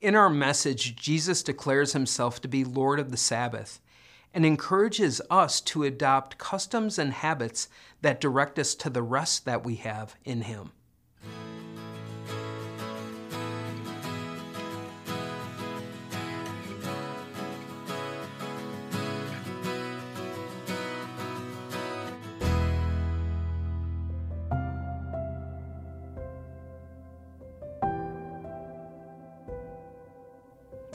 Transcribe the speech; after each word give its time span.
In 0.00 0.14
our 0.14 0.30
message, 0.30 0.96
Jesus 0.96 1.42
declares 1.42 1.92
himself 1.92 2.40
to 2.42 2.48
be 2.48 2.64
Lord 2.64 3.00
of 3.00 3.10
the 3.10 3.16
Sabbath 3.16 3.80
and 4.34 4.44
encourages 4.44 5.20
us 5.30 5.60
to 5.60 5.84
adopt 5.84 6.38
customs 6.38 6.98
and 6.98 7.12
habits 7.12 7.68
that 8.02 8.20
direct 8.20 8.58
us 8.58 8.74
to 8.74 8.90
the 8.90 9.02
rest 9.02 9.44
that 9.44 9.64
we 9.64 9.76
have 9.76 10.16
in 10.24 10.42
him. 10.42 10.72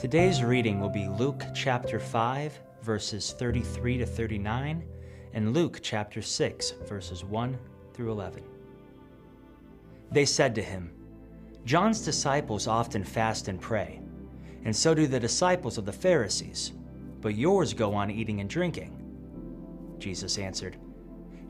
Today's 0.10 0.44
reading 0.44 0.80
will 0.80 0.90
be 0.90 1.08
Luke 1.08 1.44
chapter 1.54 2.00
5, 2.00 2.60
verses 2.82 3.36
33 3.38 4.00
to 4.00 4.08
39, 4.08 4.84
and 5.36 5.54
Luke 5.54 5.82
chapter 5.84 6.20
6, 6.20 6.72
verses 6.88 7.24
1 7.24 7.56
through 7.94 8.12
11. 8.14 8.42
They 10.12 10.26
said 10.26 10.56
to 10.56 10.64
him, 10.64 10.92
John's 11.64 12.02
disciples 12.02 12.66
often 12.66 13.04
fast 13.04 13.50
and 13.50 13.62
pray, 13.62 14.02
and 14.66 14.76
so 14.76 14.96
do 14.96 15.06
the 15.06 15.20
disciples 15.20 15.78
of 15.78 15.86
the 15.86 15.94
Pharisees, 15.94 16.72
but 17.22 17.36
yours 17.36 17.76
go 17.76 17.94
on 17.94 18.10
eating 18.10 18.40
and 18.40 18.50
drinking. 18.50 18.98
Jesus 20.00 20.40
answered, 20.40 20.78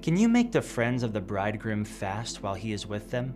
Can 0.01 0.17
you 0.17 0.27
make 0.27 0.51
the 0.51 0.61
friends 0.61 1.03
of 1.03 1.13
the 1.13 1.21
bridegroom 1.21 1.85
fast 1.85 2.43
while 2.43 2.55
he 2.55 2.73
is 2.73 2.85
with 2.85 3.09
them? 3.09 3.33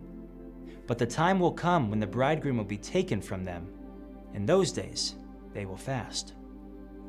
But 0.86 0.98
the 0.98 1.06
time 1.06 1.40
will 1.40 1.52
come 1.52 1.88
when 1.88 2.00
the 2.00 2.06
bridegroom 2.06 2.58
will 2.58 2.64
be 2.64 2.76
taken 2.76 3.22
from 3.22 3.42
them 3.42 3.70
in 4.34 4.46
those 4.46 4.72
days, 4.72 5.14
they 5.52 5.64
will 5.64 5.76
fast. 5.76 6.34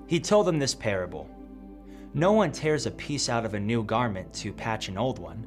He 0.08 0.20
told 0.20 0.46
them 0.46 0.60
this 0.60 0.76
parable 0.76 1.28
No 2.14 2.32
one 2.32 2.52
tears 2.52 2.86
a 2.86 2.92
piece 2.92 3.30
out 3.30 3.46
of 3.46 3.56
a 3.56 3.60
new 3.60 3.84
garment 3.84 4.32
to 4.36 4.54
patch 4.54 4.88
an 4.88 4.98
old 4.98 5.18
one. 5.18 5.46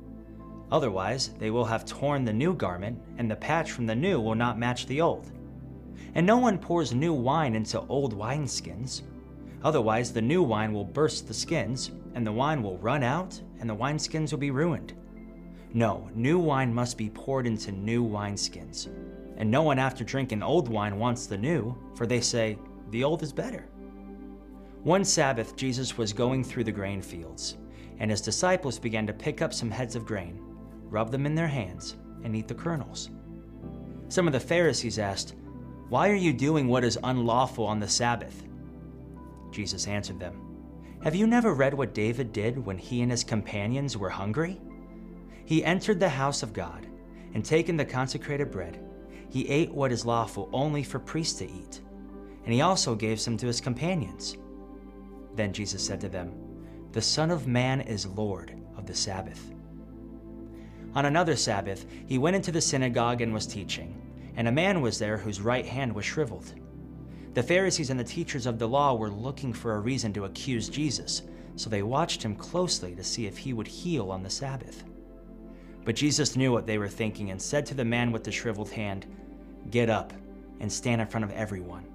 Otherwise, 0.71 1.29
they 1.39 1.51
will 1.51 1.65
have 1.65 1.87
torn 1.87 2.25
the 2.25 2.33
new 2.33 2.53
garment, 2.53 3.01
and 3.17 3.31
the 3.31 3.37
patch 3.37 3.71
from 3.71 3.87
the 3.87 3.95
new 3.95 4.21
will 4.21 4.35
not 4.35 4.59
match 4.59 4.87
the 4.87 5.01
old. 5.01 5.31
And 6.15 6.27
no 6.27 6.37
one 6.39 6.59
pours 6.59 6.93
new 6.93 7.15
wine 7.15 7.55
into 7.55 7.81
old 7.89 8.13
wineskins. 8.13 9.03
Otherwise, 9.63 10.13
the 10.13 10.21
new 10.21 10.43
wine 10.43 10.73
will 10.73 10.85
burst 10.85 11.27
the 11.27 11.35
skins, 11.35 11.93
and 12.15 12.27
the 12.27 12.33
wine 12.33 12.63
will 12.63 12.77
run 12.79 13.03
out, 13.03 13.41
and 13.61 13.71
the 13.71 13.77
wineskins 13.77 14.33
will 14.33 14.39
be 14.39 14.51
ruined. 14.51 14.93
No, 15.73 16.11
new 16.15 16.39
wine 16.39 16.75
must 16.75 16.99
be 16.99 17.09
poured 17.09 17.47
into 17.47 17.73
new 17.73 18.05
wineskins 18.05 18.89
and 19.39 19.51
no 19.51 19.63
one 19.63 19.79
after 19.79 20.05
drinking 20.05 20.43
old 20.43 20.69
wine 20.69 20.99
wants 20.99 21.27
the 21.27 21.39
new, 21.39 21.77
for 21.95 22.07
they 22.07 22.21
say, 22.21 22.59
the 22.91 23.05
old 23.05 23.23
is 23.23 23.33
better. 23.33 23.69
One 24.83 25.05
Sabbath, 25.05 25.57
Jesus 25.57 25.97
was 25.97 26.13
going 26.13 26.43
through 26.43 26.65
the 26.65 26.73
grain 26.73 27.01
fields, 27.01 27.57
and 27.99 28.11
his 28.11 28.21
disciples 28.21 28.79
began 28.79 29.07
to 29.07 29.13
pick 29.13 29.41
up 29.41 29.55
some 29.55 29.71
heads 29.71 29.95
of 29.95 30.07
grain, 30.07 30.41
rub 30.85 31.11
them 31.11 31.25
in 31.25 31.35
their 31.35 31.49
hands, 31.49 31.97
and 32.25 32.35
eat 32.35 32.49
the 32.49 32.55
kernels. 32.55 33.11
Some 34.09 34.27
of 34.27 34.33
the 34.33 34.41
Pharisees 34.41 34.99
asked, 34.99 35.35
Why 35.89 36.09
are 36.11 36.15
you 36.15 36.33
doing 36.33 36.67
what 36.67 36.85
is 36.85 36.99
unlawful 37.05 37.67
on 37.67 37.79
the 37.79 37.89
Sabbath? 37.89 38.45
Jesus 39.53 39.87
answered 39.87 40.19
them, 40.19 40.41
Have 41.05 41.15
you 41.15 41.27
never 41.27 41.55
read 41.55 41.75
what 41.75 41.95
David 41.95 42.33
did 42.33 42.59
when 42.59 42.79
he 42.79 43.03
and 43.03 43.11
his 43.11 43.23
companions 43.23 43.97
were 43.97 44.11
hungry? 44.11 44.61
He 45.45 45.65
entered 45.65 46.01
the 46.01 46.09
house 46.09 46.43
of 46.43 46.53
God, 46.53 46.87
and 47.35 47.45
taking 47.45 47.77
the 47.77 47.85
consecrated 47.85 48.51
bread, 48.51 48.88
he 49.31 49.49
ate 49.49 49.73
what 49.73 49.93
is 49.93 50.07
lawful 50.07 50.49
only 50.53 50.83
for 50.83 50.99
priests 50.99 51.39
to 51.39 51.45
eat, 51.45 51.81
and 52.45 52.53
he 52.53 52.61
also 52.61 52.95
gave 52.95 53.21
some 53.21 53.37
to 53.37 53.47
his 53.47 53.61
companions. 53.61 54.37
Then 55.35 55.53
Jesus 55.53 55.85
said 55.85 56.01
to 56.01 56.09
them, 56.09 56.33
The 56.93 57.03
Son 57.03 57.31
of 57.31 57.47
Man 57.47 57.81
is 57.81 58.07
Lord 58.07 58.55
of 58.77 58.87
the 58.87 58.95
Sabbath. 58.95 59.53
On 60.95 61.05
another 61.05 61.37
Sabbath, 61.37 61.87
he 62.07 62.19
went 62.19 62.37
into 62.37 62.51
the 62.51 62.61
synagogue 62.61 63.21
and 63.21 63.33
was 63.35 63.47
teaching, 63.47 64.01
and 64.37 64.49
a 64.49 64.53
man 64.53 64.81
was 64.81 64.99
there 64.99 65.19
whose 65.19 65.41
right 65.41 65.67
hand 65.67 65.95
was 65.95 66.05
shriveled. 66.05 66.55
The 67.35 67.43
Pharisees 67.43 67.91
and 67.91 68.01
the 68.01 68.05
teachers 68.05 68.47
of 68.47 68.59
the 68.59 68.67
law 68.67 68.95
were 68.95 69.11
looking 69.11 69.53
for 69.53 69.75
a 69.75 69.81
reason 69.81 70.13
to 70.15 70.25
accuse 70.25 70.69
Jesus, 70.69 71.23
so 71.57 71.69
they 71.69 71.83
watched 71.83 72.23
him 72.23 72.35
closely 72.35 72.95
to 72.95 73.05
see 73.05 73.27
if 73.27 73.37
he 73.37 73.53
would 73.53 73.69
heal 73.69 74.11
on 74.11 74.23
the 74.23 74.31
Sabbath. 74.31 74.85
But 75.89 75.97
Jesus 75.97 76.37
knew 76.37 76.53
what 76.53 76.67
they 76.67 76.77
were 76.77 76.87
thinking 76.87 77.31
and 77.31 77.41
said 77.41 77.65
to 77.65 77.75
the 77.75 77.83
man 77.83 78.13
with 78.13 78.23
the 78.23 78.31
shriveled 78.31 78.71
hand, 78.71 79.07
Get 79.71 79.89
up 79.89 80.13
and 80.61 80.71
stand 80.71 81.01
in 81.01 81.07
front 81.07 81.25
of 81.25 81.31
everyone. 81.31 81.87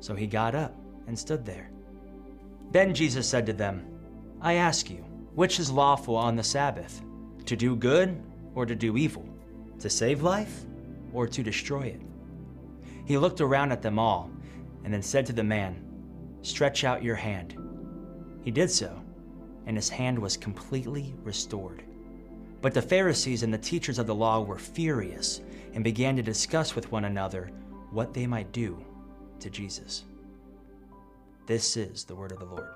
So 0.00 0.14
he 0.14 0.26
got 0.26 0.54
up 0.54 0.74
and 1.06 1.18
stood 1.18 1.44
there. 1.44 1.68
Then 2.70 2.94
Jesus 2.94 3.28
said 3.28 3.44
to 3.44 3.52
them, 3.52 3.86
I 4.40 4.54
ask 4.54 4.88
you, 4.88 5.04
which 5.34 5.60
is 5.60 5.70
lawful 5.70 6.16
on 6.16 6.34
the 6.34 6.42
Sabbath, 6.42 7.02
to 7.44 7.54
do 7.54 7.76
good 7.76 8.18
or 8.54 8.64
to 8.64 8.74
do 8.74 8.96
evil, 8.96 9.28
to 9.80 9.90
save 9.90 10.22
life 10.22 10.64
or 11.12 11.26
to 11.26 11.42
destroy 11.42 11.88
it? 11.88 12.00
He 13.04 13.18
looked 13.18 13.42
around 13.42 13.70
at 13.70 13.82
them 13.82 13.98
all 13.98 14.30
and 14.82 14.94
then 14.94 15.02
said 15.02 15.26
to 15.26 15.34
the 15.34 15.44
man, 15.44 15.84
Stretch 16.40 16.84
out 16.84 17.02
your 17.02 17.16
hand. 17.16 17.54
He 18.40 18.50
did 18.50 18.70
so, 18.70 18.98
and 19.66 19.76
his 19.76 19.90
hand 19.90 20.18
was 20.18 20.38
completely 20.38 21.14
restored. 21.22 21.85
But 22.66 22.74
the 22.74 22.82
Pharisees 22.82 23.44
and 23.44 23.54
the 23.54 23.58
teachers 23.58 24.00
of 24.00 24.08
the 24.08 24.14
law 24.16 24.40
were 24.40 24.58
furious 24.58 25.40
and 25.74 25.84
began 25.84 26.16
to 26.16 26.22
discuss 26.22 26.74
with 26.74 26.90
one 26.90 27.04
another 27.04 27.52
what 27.92 28.12
they 28.12 28.26
might 28.26 28.50
do 28.50 28.84
to 29.38 29.48
Jesus. 29.48 30.02
This 31.46 31.76
is 31.76 32.02
the 32.02 32.16
word 32.16 32.32
of 32.32 32.40
the 32.40 32.44
Lord. 32.44 32.66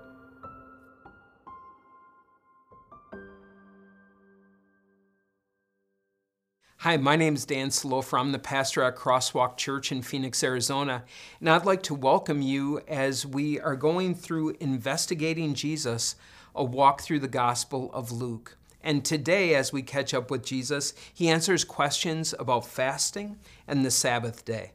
Hi, 6.77 6.97
my 6.97 7.17
name 7.17 7.35
is 7.35 7.45
Dan 7.45 7.71
Slofer. 7.71 8.21
I'm 8.21 8.31
the 8.31 8.39
pastor 8.39 8.85
at 8.85 8.95
Crosswalk 8.95 9.57
Church 9.57 9.91
in 9.91 10.03
Phoenix, 10.03 10.45
Arizona, 10.45 11.03
and 11.41 11.51
I'd 11.51 11.67
like 11.67 11.83
to 11.83 11.95
welcome 11.95 12.43
you 12.43 12.79
as 12.87 13.27
we 13.27 13.59
are 13.59 13.75
going 13.75 14.15
through 14.15 14.55
Investigating 14.61 15.55
Jesus, 15.55 16.15
a 16.55 16.63
walk 16.63 17.01
through 17.01 17.19
the 17.19 17.27
Gospel 17.27 17.91
of 17.93 18.13
Luke. 18.13 18.57
And 18.83 19.05
today, 19.05 19.55
as 19.55 19.73
we 19.73 19.83
catch 19.83 20.15
up 20.15 20.31
with 20.31 20.45
Jesus, 20.45 20.95
he 21.13 21.29
answers 21.29 21.65
questions 21.65 22.35
about 22.39 22.67
fasting 22.67 23.39
and 23.69 23.85
the 23.85 23.91
Sabbath 23.91 24.45
day. 24.45 24.73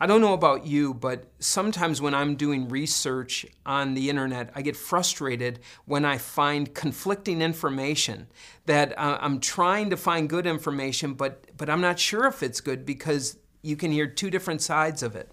I 0.00 0.06
don't 0.06 0.20
know 0.20 0.34
about 0.34 0.66
you, 0.66 0.92
but 0.92 1.26
sometimes 1.38 2.02
when 2.02 2.14
I'm 2.14 2.34
doing 2.34 2.68
research 2.68 3.46
on 3.64 3.94
the 3.94 4.10
internet, 4.10 4.50
I 4.54 4.62
get 4.62 4.76
frustrated 4.76 5.60
when 5.84 6.04
I 6.04 6.18
find 6.18 6.74
conflicting 6.74 7.40
information 7.40 8.26
that 8.66 8.98
uh, 8.98 9.18
I'm 9.20 9.38
trying 9.38 9.90
to 9.90 9.96
find 9.96 10.28
good 10.28 10.46
information, 10.46 11.14
but, 11.14 11.44
but 11.56 11.70
I'm 11.70 11.80
not 11.80 12.00
sure 12.00 12.26
if 12.26 12.42
it's 12.42 12.60
good 12.60 12.84
because 12.84 13.38
you 13.62 13.76
can 13.76 13.92
hear 13.92 14.08
two 14.08 14.30
different 14.30 14.62
sides 14.62 15.02
of 15.02 15.14
it. 15.14 15.30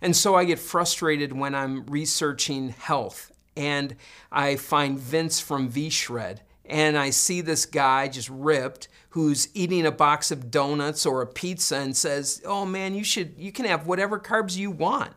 And 0.00 0.16
so 0.16 0.34
I 0.34 0.44
get 0.44 0.58
frustrated 0.58 1.36
when 1.36 1.54
I'm 1.54 1.84
researching 1.84 2.70
health 2.70 3.30
and 3.54 3.96
I 4.32 4.56
find 4.56 4.98
Vince 4.98 5.40
from 5.40 5.68
V-Shred 5.68 6.40
and 6.70 6.96
I 6.96 7.10
see 7.10 7.40
this 7.40 7.66
guy 7.66 8.08
just 8.08 8.30
ripped 8.30 8.88
who's 9.10 9.48
eating 9.54 9.84
a 9.84 9.92
box 9.92 10.30
of 10.30 10.50
donuts 10.50 11.04
or 11.04 11.20
a 11.20 11.26
pizza 11.26 11.76
and 11.76 11.96
says, 11.96 12.40
"Oh 12.46 12.64
man, 12.64 12.94
you 12.94 13.04
should 13.04 13.34
you 13.36 13.52
can 13.52 13.66
have 13.66 13.86
whatever 13.86 14.18
carbs 14.18 14.56
you 14.56 14.70
want." 14.70 15.12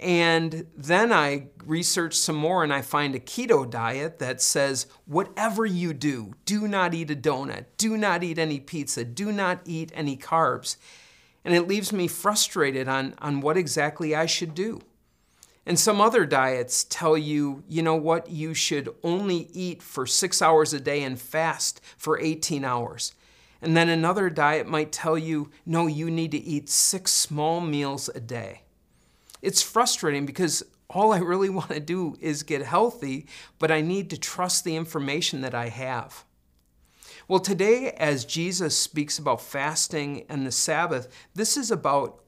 And 0.00 0.66
then 0.74 1.12
I 1.12 1.48
research 1.66 2.14
some 2.14 2.36
more 2.36 2.64
and 2.64 2.72
I 2.72 2.80
find 2.80 3.14
a 3.14 3.20
keto 3.20 3.68
diet 3.68 4.18
that 4.18 4.40
says, 4.40 4.86
whatever 5.04 5.66
you 5.66 5.92
do, 5.92 6.32
do 6.46 6.66
not 6.66 6.94
eat 6.94 7.10
a 7.10 7.14
donut, 7.14 7.66
do 7.76 7.98
not 7.98 8.24
eat 8.24 8.38
any 8.38 8.60
pizza, 8.60 9.04
do 9.04 9.30
not 9.30 9.60
eat 9.66 9.92
any 9.94 10.16
carbs. 10.16 10.78
And 11.44 11.54
it 11.54 11.68
leaves 11.68 11.92
me 11.92 12.08
frustrated 12.08 12.88
on, 12.88 13.14
on 13.18 13.42
what 13.42 13.58
exactly 13.58 14.14
I 14.14 14.24
should 14.24 14.54
do. 14.54 14.80
And 15.70 15.78
some 15.78 16.00
other 16.00 16.26
diets 16.26 16.82
tell 16.82 17.16
you, 17.16 17.62
you 17.68 17.80
know 17.80 17.94
what, 17.94 18.28
you 18.28 18.54
should 18.54 18.92
only 19.04 19.48
eat 19.52 19.84
for 19.84 20.04
six 20.04 20.42
hours 20.42 20.74
a 20.74 20.80
day 20.80 21.04
and 21.04 21.16
fast 21.16 21.80
for 21.96 22.18
18 22.18 22.64
hours. 22.64 23.14
And 23.62 23.76
then 23.76 23.88
another 23.88 24.30
diet 24.30 24.66
might 24.66 24.90
tell 24.90 25.16
you, 25.16 25.52
no, 25.64 25.86
you 25.86 26.10
need 26.10 26.32
to 26.32 26.42
eat 26.42 26.68
six 26.68 27.12
small 27.12 27.60
meals 27.60 28.10
a 28.12 28.18
day. 28.18 28.62
It's 29.42 29.62
frustrating 29.62 30.26
because 30.26 30.64
all 30.88 31.12
I 31.12 31.18
really 31.18 31.50
want 31.50 31.70
to 31.70 31.78
do 31.78 32.16
is 32.20 32.42
get 32.42 32.62
healthy, 32.62 33.28
but 33.60 33.70
I 33.70 33.80
need 33.80 34.10
to 34.10 34.18
trust 34.18 34.64
the 34.64 34.74
information 34.74 35.40
that 35.42 35.54
I 35.54 35.68
have. 35.68 36.24
Well, 37.28 37.38
today, 37.38 37.92
as 37.92 38.24
Jesus 38.24 38.76
speaks 38.76 39.20
about 39.20 39.40
fasting 39.40 40.26
and 40.28 40.44
the 40.44 40.50
Sabbath, 40.50 41.06
this 41.36 41.56
is 41.56 41.70
about 41.70 42.24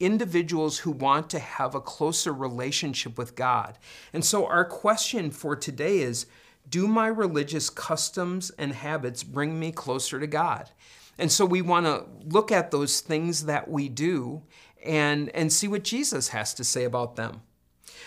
individuals 0.00 0.78
who 0.78 0.90
want 0.90 1.28
to 1.30 1.38
have 1.38 1.74
a 1.74 1.80
closer 1.80 2.32
relationship 2.32 3.18
with 3.18 3.34
God. 3.34 3.78
And 4.12 4.24
so 4.24 4.46
our 4.46 4.64
question 4.64 5.30
for 5.30 5.56
today 5.56 5.98
is, 5.98 6.26
do 6.68 6.86
my 6.86 7.06
religious 7.06 7.70
customs 7.70 8.50
and 8.50 8.72
habits 8.72 9.24
bring 9.24 9.58
me 9.58 9.72
closer 9.72 10.20
to 10.20 10.26
God? 10.26 10.70
And 11.18 11.32
so 11.32 11.44
we 11.44 11.62
want 11.62 11.86
to 11.86 12.04
look 12.24 12.52
at 12.52 12.70
those 12.70 13.00
things 13.00 13.46
that 13.46 13.68
we 13.68 13.88
do 13.88 14.42
and, 14.84 15.30
and 15.30 15.52
see 15.52 15.66
what 15.66 15.82
Jesus 15.82 16.28
has 16.28 16.54
to 16.54 16.64
say 16.64 16.84
about 16.84 17.16
them. 17.16 17.42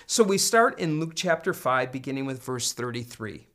So 0.06 0.24
we 0.24 0.38
start 0.38 0.80
in 0.80 1.00
Luke 1.00 1.14
chapter 1.16 1.54
5, 1.54 1.92
beginning 1.92 2.26
with 2.26 2.44
verse 2.44 2.72
33. 2.72 3.48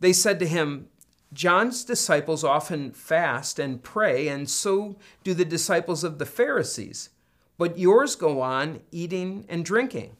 They 0.00 0.12
said 0.12 0.38
to 0.40 0.46
him, 0.46 0.88
John's 1.32 1.84
disciples 1.84 2.44
often 2.44 2.92
fast 2.92 3.58
and 3.58 3.82
pray, 3.82 4.28
and 4.28 4.48
so 4.48 4.96
do 5.24 5.34
the 5.34 5.44
disciples 5.44 6.04
of 6.04 6.18
the 6.18 6.26
Pharisees, 6.26 7.10
but 7.58 7.78
yours 7.78 8.14
go 8.14 8.40
on 8.40 8.80
eating 8.90 9.44
and 9.48 9.64
drinking. 9.64 10.16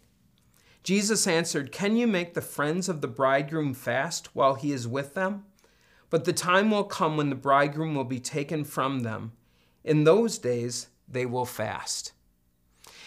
Jesus 0.82 1.26
answered, 1.26 1.72
Can 1.72 1.96
you 1.96 2.06
make 2.06 2.34
the 2.34 2.40
friends 2.40 2.88
of 2.88 3.00
the 3.00 3.08
bridegroom 3.08 3.74
fast 3.74 4.34
while 4.34 4.54
he 4.54 4.72
is 4.72 4.86
with 4.86 5.14
them? 5.14 5.44
But 6.10 6.24
the 6.24 6.32
time 6.32 6.70
will 6.70 6.84
come 6.84 7.16
when 7.16 7.30
the 7.30 7.36
bridegroom 7.36 7.94
will 7.94 8.04
be 8.04 8.20
taken 8.20 8.64
from 8.64 9.00
them. 9.00 9.32
In 9.82 10.04
those 10.04 10.38
days, 10.38 10.88
they 11.08 11.26
will 11.26 11.44
fast. 11.44 12.12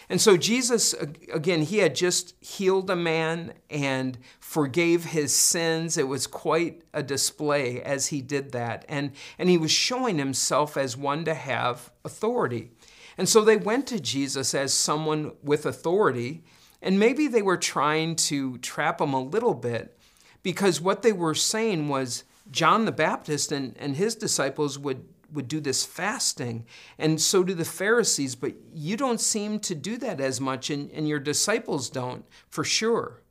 And 0.10 0.20
so 0.20 0.38
Jesus, 0.38 0.94
again, 1.32 1.62
he 1.62 1.78
had 1.78 1.94
just 1.94 2.34
healed 2.44 2.90
a 2.90 2.96
man 2.96 3.54
and 3.70 4.18
forgave 4.40 5.06
his 5.06 5.34
sins. 5.34 5.98
It 5.98 6.08
was 6.08 6.26
quite 6.26 6.82
a 6.94 7.04
display 7.04 7.80
as 7.84 8.08
he 8.08 8.22
did 8.22 8.52
that. 8.54 8.86
And, 8.90 9.12
and 9.38 9.50
he 9.50 9.58
was 9.58 9.70
showing 9.70 10.18
himself 10.18 10.78
as 10.78 10.98
one 10.98 11.26
to 11.26 11.36
have 11.36 11.92
authority. 12.04 12.72
And 13.20 13.30
so 13.30 13.44
they 13.44 13.58
went 13.58 13.86
to 13.88 14.00
Jesus 14.00 14.56
as 14.56 14.74
someone 14.74 15.34
with 15.44 15.68
authority. 15.68 16.44
And 16.82 16.98
maybe 16.98 17.28
they 17.28 17.44
were 17.44 17.58
trying 17.58 18.16
to 18.16 18.58
trap 18.60 19.00
him 19.00 19.14
a 19.14 19.22
little 19.22 19.54
bit 19.54 19.96
because 20.42 20.82
what 20.82 21.04
they 21.04 21.14
were 21.14 21.36
saying 21.36 21.88
was 21.88 22.24
John 22.50 22.86
the 22.86 22.92
Baptist 22.92 23.52
and, 23.52 23.76
and 23.78 23.96
his 23.96 24.16
disciples 24.16 24.80
would 24.80 25.06
would 25.34 25.48
do 25.48 25.60
this 25.60 25.86
fasting, 25.86 26.66
and 26.98 27.22
so 27.22 27.44
do 27.44 27.54
the 27.54 27.66
Pharisees, 27.66 28.36
but 28.36 28.54
you 28.74 28.98
don't 28.98 29.22
seem 29.22 29.60
to 29.60 29.76
do 29.76 29.98
that 29.98 30.20
as 30.20 30.42
much, 30.42 30.70
and, 30.70 30.90
and 30.92 31.08
your 31.08 31.20
disciples 31.20 31.90
don't, 31.90 32.26
for 32.50 32.64
sure. 32.64 33.22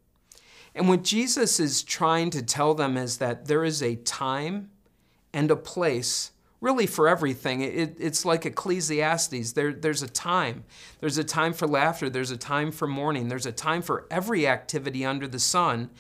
And 0.75 0.89
what 0.89 1.03
Jesus 1.03 1.59
is 1.59 1.83
trying 1.83 2.31
to 2.31 2.43
tell 2.43 2.75
them 2.75 2.97
is 2.97 3.19
that 3.19 3.47
there 3.47 3.65
is 3.65 3.83
a 3.83 3.97
time 3.97 4.71
and 5.33 5.51
a 5.51 5.57
place 5.57 6.31
really 6.61 6.87
for 6.87 7.09
everything. 7.09 7.61
It, 7.63 7.97
it's 7.99 8.25
like 8.25 8.45
Ecclesiastes. 8.45 9.53
There, 9.53 9.73
there's 9.73 10.03
a 10.03 10.09
time. 10.09 10.65
There's 11.01 11.19
a 11.19 11.25
time 11.25 11.53
for 11.53 11.67
laughter. 11.67 12.11
There's 12.11 12.31
a 12.31 12.37
time 12.37 12.73
for 12.73 12.87
mourning. 12.87 13.29
There's 13.29 13.47
a 13.47 13.53
time 13.53 13.83
for 13.83 14.07
every 14.11 14.47
activity 14.47 15.05
under 15.05 15.29
the 15.29 15.39
sun. 15.39 15.91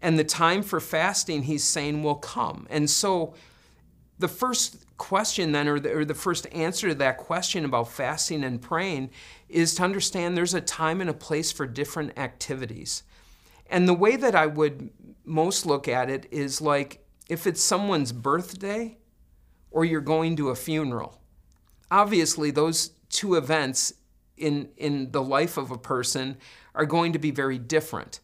And 0.00 0.18
the 0.18 0.24
time 0.24 0.62
for 0.62 0.80
fasting, 0.80 1.42
he's 1.42 1.64
saying, 1.64 2.02
will 2.02 2.14
come. 2.14 2.66
And 2.70 2.88
so 2.88 3.34
the 4.18 4.28
first 4.28 4.84
question 5.00 5.52
then, 5.52 5.66
or 5.66 5.80
the, 5.80 5.96
or 5.96 6.04
the, 6.04 6.14
first 6.14 6.46
answer 6.52 6.88
to 6.88 6.94
that 6.94 7.16
question 7.16 7.64
about 7.64 7.90
fasting 7.90 8.44
and 8.44 8.60
praying, 8.60 9.10
is 9.48 9.74
to 9.74 9.82
understand 9.82 10.36
there's 10.36 10.54
a 10.54 10.60
time 10.60 11.00
and 11.00 11.08
a 11.08 11.14
place 11.14 11.50
for 11.50 11.66
different 11.66 12.16
activities. 12.18 13.02
And 13.68 13.88
the 13.88 13.94
way 13.94 14.16
that 14.16 14.34
I 14.34 14.46
would 14.46 14.90
most 15.24 15.64
look 15.64 15.88
at 15.88 16.10
it 16.10 16.26
is 16.30 16.60
like 16.60 17.04
if 17.30 17.46
it's 17.46 17.62
someone's 17.62 18.12
birthday 18.12 18.98
or 19.70 19.84
you're 19.84 20.00
going 20.02 20.36
to 20.36 20.50
a 20.50 20.54
funeral. 20.54 21.20
Obviously, 21.90 22.50
those 22.50 22.90
two 23.08 23.36
events 23.36 23.94
in, 24.36 24.68
in 24.76 25.12
the 25.12 25.22
life 25.22 25.56
of 25.56 25.70
a 25.70 25.78
person 25.78 26.36
are 26.74 26.86
going 26.86 27.12
to 27.14 27.18
be 27.18 27.30
very 27.30 27.58
different. 27.58 28.20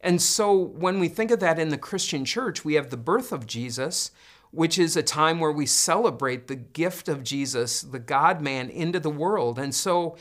And 0.00 0.20
so 0.20 0.54
when 0.54 0.98
we 0.98 1.08
think 1.08 1.30
of 1.30 1.40
that 1.40 1.58
in 1.58 1.70
the 1.70 1.78
Christian 1.78 2.24
church, 2.24 2.64
we 2.64 2.74
have 2.74 2.90
the 2.90 2.96
birth 2.96 3.32
of 3.32 3.46
Jesus, 3.46 4.10
which 4.50 4.78
is 4.78 4.96
a 4.96 5.02
time 5.02 5.38
where 5.38 5.52
we 5.52 5.66
celebrate 5.66 6.46
the 6.46 6.56
gift 6.56 7.08
of 7.08 7.22
Jesus, 7.22 7.82
the 7.82 7.98
God 7.98 8.40
man, 8.40 8.68
into 8.68 8.98
the 8.98 9.10
world. 9.10 9.58
And 9.58 9.74
so 9.74 10.16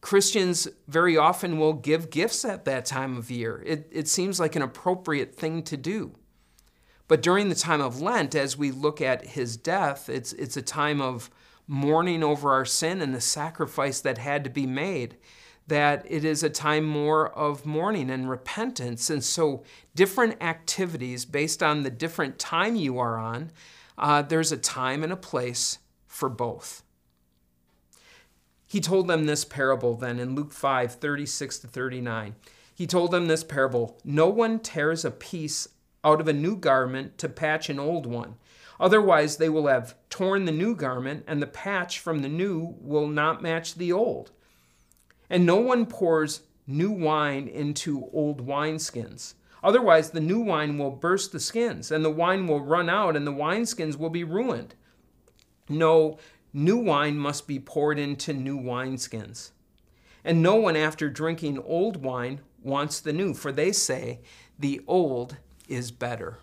Christians 0.00 0.68
very 0.88 1.16
often 1.16 1.58
will 1.58 1.74
give 1.74 2.10
gifts 2.10 2.44
at 2.44 2.64
that 2.64 2.86
time 2.86 3.16
of 3.16 3.30
year. 3.30 3.62
It, 3.66 3.88
it 3.90 4.08
seems 4.08 4.40
like 4.40 4.56
an 4.56 4.62
appropriate 4.62 5.34
thing 5.34 5.62
to 5.64 5.76
do. 5.76 6.14
But 7.08 7.22
during 7.22 7.50
the 7.50 7.54
time 7.54 7.82
of 7.82 8.00
Lent, 8.00 8.34
as 8.34 8.56
we 8.56 8.70
look 8.70 9.00
at 9.00 9.26
his 9.26 9.56
death, 9.56 10.08
it's, 10.08 10.32
it's 10.34 10.56
a 10.56 10.62
time 10.62 11.02
of 11.02 11.30
mourning 11.66 12.22
over 12.22 12.52
our 12.52 12.64
sin 12.64 13.02
and 13.02 13.14
the 13.14 13.20
sacrifice 13.20 14.00
that 14.00 14.18
had 14.18 14.44
to 14.44 14.50
be 14.50 14.66
made 14.66 15.16
that 15.66 16.04
it 16.08 16.24
is 16.24 16.42
a 16.42 16.50
time 16.50 16.84
more 16.84 17.30
of 17.30 17.64
mourning 17.64 18.10
and 18.10 18.28
repentance. 18.28 19.08
And 19.08 19.24
so, 19.24 19.64
different 19.94 20.42
activities 20.42 21.24
based 21.24 21.62
on 21.62 21.82
the 21.82 21.90
different 21.90 22.38
time 22.38 22.76
you 22.76 22.98
are 22.98 23.16
on, 23.16 23.50
uh, 23.98 24.22
there's 24.22 24.52
a 24.52 24.56
time 24.56 25.02
and 25.02 25.12
a 25.12 25.16
place 25.16 25.78
for 26.06 26.28
both. 26.28 26.82
He 28.66 28.80
told 28.80 29.06
them 29.08 29.26
this 29.26 29.44
parable 29.44 29.94
then 29.94 30.18
in 30.18 30.34
Luke 30.34 30.52
5 30.52 30.94
36 30.94 31.58
to 31.60 31.66
39. 31.68 32.34
He 32.74 32.86
told 32.86 33.12
them 33.12 33.28
this 33.28 33.44
parable 33.44 34.00
No 34.04 34.28
one 34.28 34.58
tears 34.58 35.04
a 35.04 35.10
piece 35.10 35.68
out 36.02 36.20
of 36.20 36.28
a 36.28 36.32
new 36.32 36.56
garment 36.56 37.16
to 37.18 37.28
patch 37.28 37.70
an 37.70 37.78
old 37.78 38.06
one. 38.06 38.34
Otherwise, 38.80 39.36
they 39.36 39.48
will 39.48 39.68
have 39.68 39.94
torn 40.10 40.44
the 40.44 40.52
new 40.52 40.74
garment, 40.74 41.24
and 41.26 41.40
the 41.40 41.46
patch 41.46 42.00
from 42.00 42.18
the 42.18 42.28
new 42.28 42.74
will 42.80 43.06
not 43.06 43.42
match 43.42 43.76
the 43.76 43.92
old. 43.92 44.32
And 45.30 45.46
no 45.46 45.56
one 45.56 45.86
pours 45.86 46.40
new 46.66 46.90
wine 46.90 47.46
into 47.46 48.10
old 48.12 48.46
wineskins. 48.46 49.34
Otherwise, 49.64 50.10
the 50.10 50.20
new 50.20 50.40
wine 50.40 50.76
will 50.76 50.90
burst 50.90 51.32
the 51.32 51.40
skins, 51.40 51.90
and 51.90 52.04
the 52.04 52.10
wine 52.10 52.46
will 52.46 52.60
run 52.60 52.90
out, 52.90 53.16
and 53.16 53.26
the 53.26 53.32
wineskins 53.32 53.96
will 53.96 54.10
be 54.10 54.22
ruined. 54.22 54.74
No, 55.70 56.18
new 56.52 56.76
wine 56.76 57.16
must 57.16 57.48
be 57.48 57.58
poured 57.58 57.98
into 57.98 58.34
new 58.34 58.60
wineskins. 58.60 59.52
And 60.22 60.42
no 60.42 60.56
one, 60.56 60.76
after 60.76 61.08
drinking 61.08 61.58
old 61.60 62.04
wine, 62.04 62.40
wants 62.62 63.00
the 63.00 63.14
new, 63.14 63.32
for 63.32 63.50
they 63.50 63.72
say, 63.72 64.20
the 64.58 64.82
old 64.86 65.38
is 65.66 65.90
better. 65.90 66.38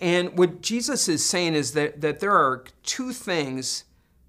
And 0.00 0.38
what 0.38 0.60
Jesus 0.60 1.08
is 1.08 1.24
saying 1.24 1.54
is 1.54 1.72
that, 1.72 2.02
that 2.02 2.20
there 2.20 2.36
are 2.36 2.64
two 2.84 3.12
things 3.12 3.82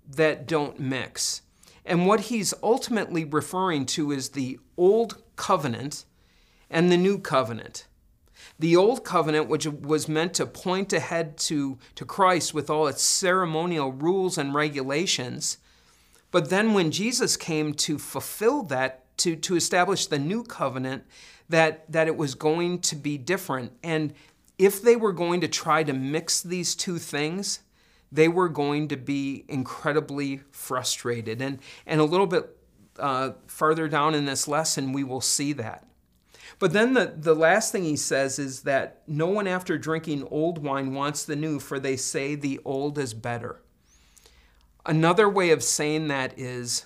that 0.10 0.48
don't 0.48 0.80
mix. 0.80 1.44
And 1.86 2.08
what 2.08 2.22
he's 2.22 2.56
ultimately 2.64 3.24
referring 3.24 3.86
to 3.88 4.12
is 4.12 4.30
the 4.30 4.60
old 4.78 5.22
covenant 5.36 6.06
and 6.70 6.92
the 6.92 6.98
new 6.98 7.20
covenant. 7.20 7.88
The 8.60 8.76
old 8.76 9.04
covenant, 9.04 9.48
which 9.48 9.68
was 9.68 10.08
meant 10.08 10.34
to 10.36 10.46
point 10.46 10.92
ahead 10.92 11.38
to, 11.40 11.78
to 11.96 12.06
Christ 12.06 12.54
with 12.54 12.70
all 12.70 12.88
its 12.88 13.04
ceremonial 13.04 13.92
rules 13.92 14.38
and 14.38 14.54
regulations. 14.54 15.58
But 16.32 16.50
then 16.50 16.74
when 16.74 16.92
Jesus 16.92 17.38
came 17.38 17.74
to 17.76 17.98
fulfill 17.98 18.64
that, 18.64 19.06
to, 19.18 19.36
to 19.36 19.56
establish 19.56 20.08
the 20.08 20.20
new 20.20 20.44
covenant, 20.44 21.04
that, 21.50 21.92
that 21.92 22.08
it 22.08 22.18
was 22.18 22.36
going 22.36 22.80
to 22.80 22.96
be 22.96 23.18
different. 23.18 23.72
And 23.84 24.14
if 24.58 24.82
they 24.82 24.96
were 24.96 25.14
going 25.14 25.42
to 25.42 25.48
try 25.48 25.84
to 25.84 25.94
mix 25.94 26.42
these 26.42 26.76
two 26.76 26.98
things, 26.98 27.60
they 28.12 28.28
were 28.28 28.50
going 28.50 28.88
to 28.90 28.98
be 28.98 29.46
incredibly 29.48 30.42
frustrated. 30.52 31.42
And, 31.42 31.60
and 31.86 32.02
a 32.02 32.06
little 32.06 32.28
bit 32.28 32.58
uh, 33.00 33.32
down 33.90 34.16
in 34.16 34.26
this 34.26 34.48
lesson, 34.48 34.94
we 34.94 35.04
will 35.04 35.22
see 35.22 35.54
that. 35.54 35.87
But 36.60 36.74
then 36.74 36.94
the, 36.94 37.14
the 37.16 37.36
last 37.36 37.72
thing 37.72 37.84
he 37.84 37.96
says 37.96 38.40
is 38.40 38.62
that 38.62 39.04
no 39.08 39.28
one 39.28 39.48
after 39.48 39.78
drinking 39.78 40.28
old 40.32 40.58
wine 40.64 40.94
wants 40.94 41.24
the 41.24 41.36
new, 41.36 41.60
for 41.60 41.80
they 41.80 41.96
say 41.96 42.36
the 42.36 42.60
old 42.66 42.98
is 42.98 43.14
better. 43.14 43.62
Another 44.86 45.30
way 45.30 45.52
of 45.52 45.64
saying 45.64 46.08
that 46.08 46.38
is 46.38 46.86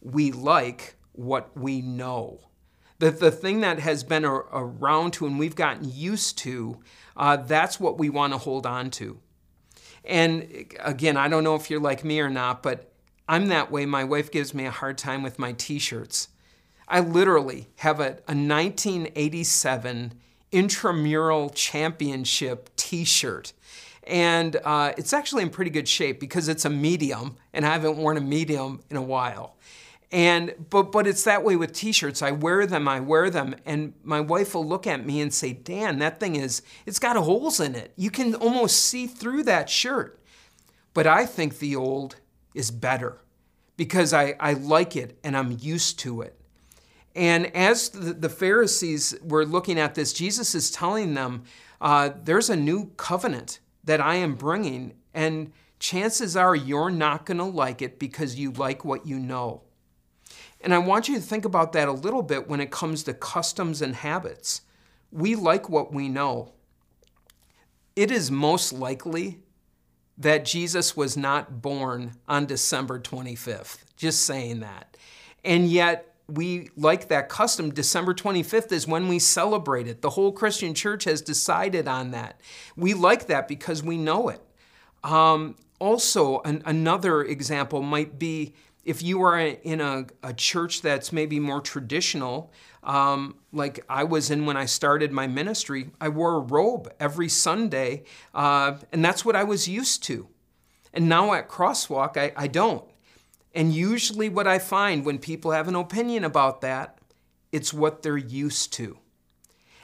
we 0.00 0.32
like 0.32 0.96
what 1.12 1.56
we 1.56 1.80
know. 1.80 2.40
That 2.98 3.20
the 3.20 3.30
thing 3.30 3.60
that 3.60 3.78
has 3.78 4.02
been 4.02 4.24
a, 4.24 4.32
around 4.32 5.12
to 5.14 5.26
and 5.26 5.38
we've 5.38 5.54
gotten 5.54 5.88
used 5.88 6.38
to, 6.38 6.80
uh, 7.16 7.36
that's 7.36 7.78
what 7.78 7.98
we 7.98 8.10
want 8.10 8.32
to 8.32 8.38
hold 8.38 8.66
on 8.66 8.90
to. 8.92 9.20
And 10.04 10.72
again, 10.80 11.16
I 11.16 11.28
don't 11.28 11.44
know 11.44 11.54
if 11.54 11.70
you're 11.70 11.80
like 11.80 12.02
me 12.02 12.18
or 12.18 12.30
not, 12.30 12.62
but 12.62 12.90
I'm 13.28 13.48
that 13.48 13.70
way. 13.70 13.86
My 13.86 14.04
wife 14.04 14.30
gives 14.30 14.54
me 14.54 14.64
a 14.64 14.70
hard 14.70 14.98
time 14.98 15.22
with 15.22 15.38
my 15.38 15.52
t 15.52 15.78
shirts. 15.78 16.28
I 16.88 17.00
literally 17.00 17.68
have 17.76 18.00
a, 18.00 18.18
a 18.26 18.34
1987 18.34 20.14
intramural 20.50 21.50
championship 21.50 22.70
t 22.76 23.04
shirt. 23.04 23.52
And 24.04 24.56
uh, 24.64 24.94
it's 24.96 25.12
actually 25.12 25.42
in 25.42 25.50
pretty 25.50 25.70
good 25.70 25.86
shape 25.86 26.18
because 26.18 26.48
it's 26.48 26.64
a 26.64 26.70
medium, 26.70 27.36
and 27.52 27.66
I 27.66 27.72
haven't 27.72 27.98
worn 27.98 28.16
a 28.16 28.22
medium 28.22 28.80
in 28.88 28.96
a 28.96 29.02
while. 29.02 29.56
And 30.10 30.54
but 30.70 30.90
but 30.90 31.06
it's 31.06 31.24
that 31.24 31.44
way 31.44 31.56
with 31.56 31.74
t-shirts. 31.74 32.22
I 32.22 32.30
wear 32.30 32.66
them, 32.66 32.88
I 32.88 33.00
wear 33.00 33.28
them, 33.28 33.54
and 33.66 33.92
my 34.02 34.20
wife 34.20 34.54
will 34.54 34.66
look 34.66 34.86
at 34.86 35.04
me 35.04 35.20
and 35.20 35.32
say, 35.32 35.52
"Dan, 35.52 35.98
that 35.98 36.18
thing 36.18 36.34
is 36.36 36.62
it's 36.86 36.98
got 36.98 37.16
holes 37.16 37.60
in 37.60 37.74
it. 37.74 37.92
You 37.94 38.10
can 38.10 38.34
almost 38.34 38.80
see 38.80 39.06
through 39.06 39.42
that 39.42 39.68
shirt." 39.68 40.18
But 40.94 41.06
I 41.06 41.26
think 41.26 41.58
the 41.58 41.76
old 41.76 42.16
is 42.54 42.70
better 42.70 43.18
because 43.76 44.14
I, 44.14 44.34
I 44.40 44.54
like 44.54 44.96
it 44.96 45.18
and 45.22 45.36
I'm 45.36 45.58
used 45.60 45.98
to 46.00 46.22
it. 46.22 46.37
And 47.18 47.54
as 47.56 47.88
the, 47.88 48.28
Pharisees 48.28 49.12
were 49.24 49.44
looking 49.44 49.76
at 49.76 49.96
this, 49.96 50.12
Jesus 50.12 50.54
is 50.54 50.70
telling 50.70 51.14
them, 51.14 51.42
uh, 51.80 52.10
There's 52.22 52.48
a 52.48 52.54
new 52.54 52.92
covenant 52.96 53.58
that 53.82 54.00
I 54.00 54.14
am 54.14 54.36
bringing, 54.36 54.94
and 55.12 55.50
chances 55.80 56.36
are 56.36 56.54
you're 56.54 56.90
not 56.90 57.26
going 57.26 57.38
to 57.38 57.44
like 57.44 57.82
it 57.82 57.98
because 57.98 58.38
you 58.38 58.52
like 58.52 58.84
what 58.84 59.04
you 59.04 59.18
know. 59.18 59.62
And 60.60 60.72
I 60.72 60.78
want 60.78 61.08
you 61.08 61.16
to 61.16 61.20
think 61.20 61.44
about 61.44 61.72
that 61.72 61.88
a 61.88 61.92
little 61.92 62.22
bit 62.22 62.48
when 62.48 62.60
it 62.60 62.70
comes 62.70 63.02
to 63.02 63.14
customs 63.14 63.82
and 63.82 63.96
habits. 63.96 64.60
We 65.10 65.34
like 65.34 65.68
what 65.68 65.92
we 65.92 66.08
know. 66.08 66.52
It 67.96 68.12
is 68.12 68.30
most 68.30 68.72
likely 68.72 69.40
that 70.16 70.44
Jesus 70.44 70.96
was 70.96 71.16
not 71.16 71.62
born 71.62 72.12
on 72.28 72.46
December 72.46 73.00
25th. 73.00 73.78
Just 73.96 74.24
saying 74.24 74.60
that. 74.60 74.96
And 75.44 75.68
yet, 75.68 76.14
we 76.28 76.68
like 76.76 77.08
that 77.08 77.28
custom. 77.28 77.72
December 77.72 78.12
25th 78.12 78.70
is 78.70 78.86
when 78.86 79.08
we 79.08 79.18
celebrate 79.18 79.86
it. 79.86 80.02
The 80.02 80.10
whole 80.10 80.30
Christian 80.30 80.74
church 80.74 81.04
has 81.04 81.22
decided 81.22 81.88
on 81.88 82.10
that. 82.10 82.40
We 82.76 82.92
like 82.94 83.26
that 83.28 83.48
because 83.48 83.82
we 83.82 83.96
know 83.96 84.28
it. 84.28 84.40
Um, 85.02 85.56
also, 85.78 86.40
an, 86.40 86.62
another 86.66 87.22
example 87.22 87.82
might 87.82 88.18
be 88.18 88.54
if 88.84 89.02
you 89.02 89.22
are 89.22 89.38
in 89.38 89.80
a, 89.80 90.06
a 90.22 90.32
church 90.34 90.82
that's 90.82 91.12
maybe 91.12 91.40
more 91.40 91.60
traditional, 91.60 92.52
um, 92.82 93.36
like 93.52 93.84
I 93.88 94.04
was 94.04 94.30
in 94.30 94.46
when 94.46 94.56
I 94.56 94.66
started 94.66 95.12
my 95.12 95.26
ministry, 95.26 95.90
I 96.00 96.08
wore 96.08 96.36
a 96.36 96.40
robe 96.40 96.92
every 96.98 97.28
Sunday, 97.28 98.04
uh, 98.34 98.76
and 98.92 99.04
that's 99.04 99.24
what 99.24 99.36
I 99.36 99.44
was 99.44 99.68
used 99.68 100.02
to. 100.04 100.28
And 100.92 101.08
now 101.08 101.34
at 101.34 101.48
Crosswalk, 101.48 102.16
I, 102.16 102.32
I 102.36 102.48
don't. 102.48 102.84
And 103.54 103.72
usually, 103.72 104.28
what 104.28 104.46
I 104.46 104.58
find 104.58 105.04
when 105.04 105.18
people 105.18 105.52
have 105.52 105.68
an 105.68 105.74
opinion 105.74 106.24
about 106.24 106.60
that, 106.60 106.98
it's 107.50 107.72
what 107.72 108.02
they're 108.02 108.16
used 108.16 108.72
to. 108.74 108.98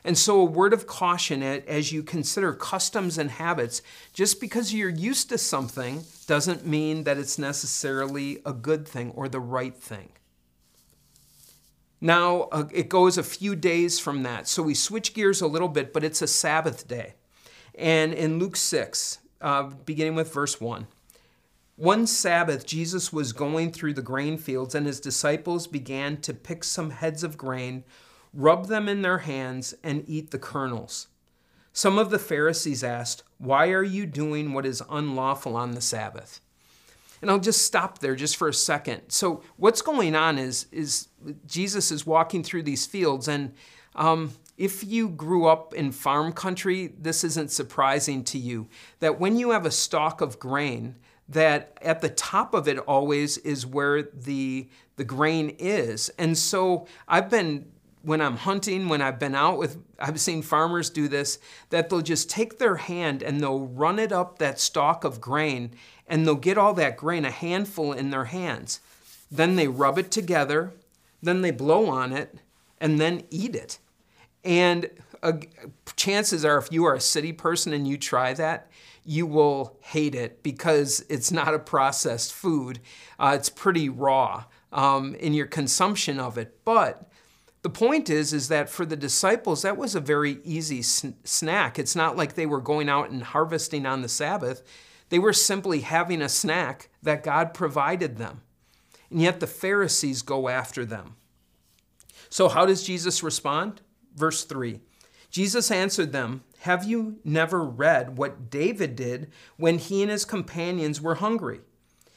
And 0.06 0.18
so, 0.18 0.40
a 0.40 0.44
word 0.44 0.74
of 0.74 0.86
caution 0.86 1.42
as 1.42 1.90
you 1.90 2.02
consider 2.02 2.52
customs 2.52 3.16
and 3.16 3.30
habits 3.30 3.80
just 4.12 4.38
because 4.38 4.74
you're 4.74 4.90
used 4.90 5.30
to 5.30 5.38
something 5.38 6.04
doesn't 6.26 6.66
mean 6.66 7.04
that 7.04 7.16
it's 7.16 7.38
necessarily 7.38 8.40
a 8.44 8.52
good 8.52 8.86
thing 8.86 9.12
or 9.12 9.28
the 9.28 9.40
right 9.40 9.74
thing. 9.74 10.10
Now, 12.02 12.42
uh, 12.52 12.68
it 12.70 12.90
goes 12.90 13.16
a 13.16 13.22
few 13.22 13.56
days 13.56 13.98
from 13.98 14.24
that. 14.24 14.46
So, 14.46 14.62
we 14.62 14.74
switch 14.74 15.14
gears 15.14 15.40
a 15.40 15.46
little 15.46 15.68
bit, 15.68 15.94
but 15.94 16.04
it's 16.04 16.20
a 16.20 16.26
Sabbath 16.26 16.86
day. 16.86 17.14
And 17.74 18.12
in 18.12 18.38
Luke 18.38 18.56
6, 18.56 19.18
uh, 19.40 19.62
beginning 19.62 20.14
with 20.16 20.32
verse 20.32 20.60
1, 20.60 20.86
one 21.76 22.06
Sabbath, 22.06 22.66
Jesus 22.66 23.12
was 23.12 23.32
going 23.32 23.72
through 23.72 23.94
the 23.94 24.02
grain 24.02 24.38
fields, 24.38 24.74
and 24.74 24.86
his 24.86 25.00
disciples 25.00 25.66
began 25.66 26.18
to 26.18 26.32
pick 26.32 26.62
some 26.62 26.90
heads 26.90 27.24
of 27.24 27.36
grain 27.36 27.84
rub 28.34 28.66
them 28.66 28.88
in 28.88 29.02
their 29.02 29.18
hands, 29.18 29.74
and 29.82 30.04
eat 30.08 30.30
the 30.30 30.38
kernels. 30.38 31.08
Some 31.72 31.98
of 31.98 32.10
the 32.10 32.18
Pharisees 32.18 32.84
asked, 32.84 33.22
Why 33.38 33.70
are 33.70 33.82
you 33.82 34.06
doing 34.06 34.52
what 34.52 34.66
is 34.66 34.82
unlawful 34.90 35.56
on 35.56 35.72
the 35.72 35.80
Sabbath? 35.80 36.40
And 37.22 37.30
I'll 37.30 37.38
just 37.38 37.64
stop 37.64 38.00
there 38.00 38.16
just 38.16 38.36
for 38.36 38.48
a 38.48 38.54
second. 38.54 39.02
So, 39.08 39.42
what's 39.56 39.82
going 39.82 40.14
on 40.14 40.38
is, 40.38 40.66
is 40.72 41.08
Jesus 41.46 41.90
is 41.90 42.04
walking 42.04 42.42
through 42.42 42.64
these 42.64 42.86
fields, 42.86 43.28
and 43.28 43.54
um, 43.94 44.32
if 44.56 44.84
you 44.84 45.08
grew 45.08 45.46
up 45.46 45.74
in 45.74 45.90
farm 45.90 46.32
country, 46.32 46.92
this 46.98 47.24
isn't 47.24 47.50
surprising 47.50 48.24
to 48.24 48.38
you 48.38 48.68
that 49.00 49.18
when 49.18 49.36
you 49.36 49.50
have 49.50 49.66
a 49.66 49.70
stalk 49.70 50.20
of 50.20 50.38
grain, 50.38 50.96
that 51.28 51.76
at 51.80 52.00
the 52.00 52.08
top 52.08 52.54
of 52.54 52.68
it 52.68 52.78
always 52.78 53.38
is 53.38 53.66
where 53.66 54.02
the 54.02 54.68
the 54.96 55.04
grain 55.04 55.56
is. 55.58 56.08
And 56.18 56.38
so 56.38 56.86
I've 57.08 57.28
been 57.28 57.66
when 58.04 58.20
I'm 58.20 58.36
hunting, 58.36 58.88
when 58.88 59.00
I've 59.00 59.18
been 59.18 59.34
out 59.34 59.58
with, 59.58 59.78
I've 59.98 60.20
seen 60.20 60.42
farmers 60.42 60.90
do 60.90 61.08
this, 61.08 61.38
that 61.70 61.88
they'll 61.88 62.02
just 62.02 62.28
take 62.28 62.58
their 62.58 62.76
hand 62.76 63.22
and 63.22 63.40
they'll 63.40 63.66
run 63.66 63.98
it 63.98 64.12
up 64.12 64.38
that 64.38 64.60
stalk 64.60 65.04
of 65.04 65.20
grain 65.20 65.70
and 66.06 66.26
they'll 66.26 66.34
get 66.34 66.58
all 66.58 66.74
that 66.74 66.98
grain, 66.98 67.24
a 67.24 67.30
handful 67.30 67.92
in 67.92 68.10
their 68.10 68.26
hands. 68.26 68.80
Then 69.30 69.56
they 69.56 69.68
rub 69.68 69.98
it 69.98 70.10
together, 70.10 70.74
then 71.22 71.40
they 71.40 71.50
blow 71.50 71.86
on 71.88 72.12
it, 72.12 72.36
and 72.78 73.00
then 73.00 73.22
eat 73.30 73.56
it. 73.56 73.78
And 74.44 74.90
uh, 75.22 75.32
chances 75.96 76.44
are, 76.44 76.58
if 76.58 76.70
you 76.70 76.84
are 76.84 76.94
a 76.94 77.00
city 77.00 77.32
person 77.32 77.72
and 77.72 77.88
you 77.88 77.96
try 77.96 78.34
that, 78.34 78.70
you 79.04 79.26
will 79.26 79.78
hate 79.80 80.14
it 80.14 80.42
because 80.42 81.04
it's 81.08 81.30
not 81.30 81.54
a 81.54 81.58
processed 81.58 82.32
food. 82.32 82.80
Uh, 83.18 83.34
it's 83.36 83.50
pretty 83.50 83.88
raw 83.88 84.44
um, 84.72 85.14
in 85.16 85.34
your 85.34 85.46
consumption 85.46 86.18
of 86.18 86.38
it. 86.38 86.58
But 86.64 87.10
the 87.62 87.70
point 87.70 88.10
is, 88.10 88.32
is 88.32 88.48
that 88.48 88.68
for 88.68 88.84
the 88.84 88.96
disciples, 88.96 89.62
that 89.62 89.76
was 89.76 89.94
a 89.94 90.00
very 90.00 90.38
easy 90.44 90.82
sn- 90.82 91.16
snack. 91.24 91.78
It's 91.78 91.96
not 91.96 92.16
like 92.16 92.34
they 92.34 92.46
were 92.46 92.60
going 92.60 92.88
out 92.88 93.10
and 93.10 93.22
harvesting 93.22 93.86
on 93.86 94.02
the 94.02 94.08
Sabbath. 94.08 94.62
They 95.10 95.18
were 95.18 95.32
simply 95.32 95.80
having 95.80 96.22
a 96.22 96.28
snack 96.28 96.88
that 97.02 97.22
God 97.22 97.54
provided 97.54 98.16
them. 98.16 98.42
And 99.10 99.22
yet 99.22 99.40
the 99.40 99.46
Pharisees 99.46 100.22
go 100.22 100.48
after 100.48 100.84
them. 100.84 101.16
So, 102.30 102.48
how 102.48 102.66
does 102.66 102.82
Jesus 102.82 103.22
respond? 103.22 103.80
Verse 104.14 104.44
3 104.44 104.80
Jesus 105.30 105.70
answered 105.70 106.12
them, 106.12 106.44
Have 106.64 106.84
you 106.84 107.18
never 107.24 107.62
read 107.62 108.16
what 108.16 108.48
David 108.48 108.96
did 108.96 109.30
when 109.58 109.76
he 109.76 110.00
and 110.00 110.10
his 110.10 110.24
companions 110.24 110.98
were 110.98 111.16
hungry? 111.16 111.60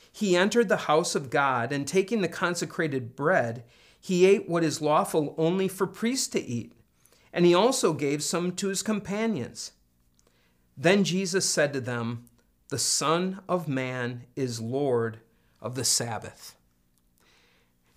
He 0.10 0.38
entered 0.38 0.70
the 0.70 0.88
house 0.88 1.16
of 1.16 1.30
God, 1.30 1.74
and 1.74 1.86
taking 1.86 2.22
the 2.22 2.30
consecrated 2.30 3.14
bread, 3.14 3.66
he 4.00 4.26
ate 4.26 4.48
what 4.48 4.64
is 4.64 4.82
lawful 4.82 5.36
only 5.38 5.68
for 5.68 5.86
priests 5.86 6.30
to 6.30 6.42
eat, 6.42 6.72
and 7.34 7.46
he 7.46 7.54
also 7.54 7.92
gave 7.92 8.24
some 8.24 8.54
to 8.54 8.70
his 8.70 8.82
companions. 8.82 9.74
Then 10.78 11.04
Jesus 11.04 11.44
said 11.44 11.74
to 11.74 11.82
them, 11.82 12.30
The 12.70 12.80
Son 12.80 13.42
of 13.50 13.68
Man 13.68 14.28
is 14.38 14.62
Lord 14.62 15.20
of 15.62 15.76
the 15.76 15.84
Sabbath. 15.84 16.56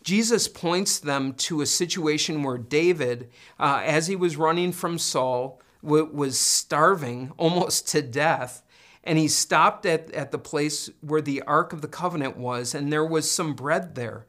Jesus 0.02 0.48
points 0.48 0.98
them 0.98 1.34
to 1.34 1.60
a 1.60 1.66
situation 1.66 2.42
where 2.42 2.58
David, 2.58 3.30
uh, 3.60 3.82
as 3.84 4.08
he 4.08 4.16
was 4.16 4.36
running 4.36 4.72
from 4.72 4.98
Saul, 4.98 5.62
was 5.82 6.38
starving 6.38 7.32
almost 7.38 7.88
to 7.88 8.02
death. 8.02 8.62
And 9.02 9.18
he 9.18 9.28
stopped 9.28 9.86
at, 9.86 10.10
at 10.12 10.30
the 10.30 10.38
place 10.38 10.90
where 11.00 11.22
the 11.22 11.42
Ark 11.42 11.72
of 11.72 11.80
the 11.80 11.88
Covenant 11.88 12.36
was, 12.36 12.74
and 12.74 12.92
there 12.92 13.04
was 13.04 13.30
some 13.30 13.54
bread 13.54 13.94
there. 13.94 14.26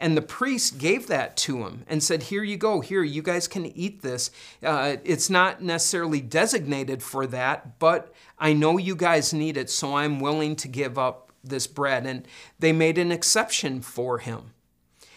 And 0.00 0.16
the 0.16 0.22
priest 0.22 0.78
gave 0.78 1.06
that 1.06 1.36
to 1.38 1.64
him 1.64 1.84
and 1.86 2.02
said, 2.02 2.24
Here 2.24 2.42
you 2.42 2.56
go, 2.56 2.80
here, 2.80 3.02
you 3.02 3.22
guys 3.22 3.46
can 3.46 3.66
eat 3.66 4.02
this. 4.02 4.30
Uh, 4.62 4.96
it's 5.04 5.30
not 5.30 5.62
necessarily 5.62 6.20
designated 6.20 7.02
for 7.02 7.26
that, 7.28 7.78
but 7.78 8.12
I 8.38 8.52
know 8.52 8.76
you 8.76 8.96
guys 8.96 9.32
need 9.32 9.56
it, 9.56 9.70
so 9.70 9.94
I'm 9.96 10.20
willing 10.20 10.56
to 10.56 10.68
give 10.68 10.98
up 10.98 11.32
this 11.42 11.66
bread. 11.66 12.06
And 12.06 12.26
they 12.58 12.72
made 12.72 12.98
an 12.98 13.12
exception 13.12 13.80
for 13.82 14.18
him. 14.18 14.52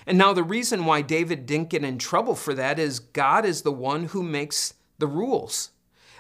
And 0.05 0.17
now, 0.17 0.31
the 0.31 0.43
reason 0.43 0.85
why 0.85 1.01
David 1.01 1.45
didn't 1.45 1.69
get 1.69 1.83
in 1.83 1.97
trouble 1.97 2.35
for 2.35 2.53
that 2.53 2.79
is 2.79 2.99
God 2.99 3.43
is 3.45 3.63
the 3.63 3.73
one 3.73 4.05
who 4.05 4.23
makes 4.23 4.73
the 4.99 5.07
rules, 5.07 5.71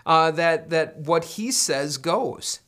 uh, 0.07 0.31
that, 0.31 0.71
that 0.71 0.97
what 0.97 1.23
he 1.25 1.51
says 1.51 1.97
goes. 1.97 2.61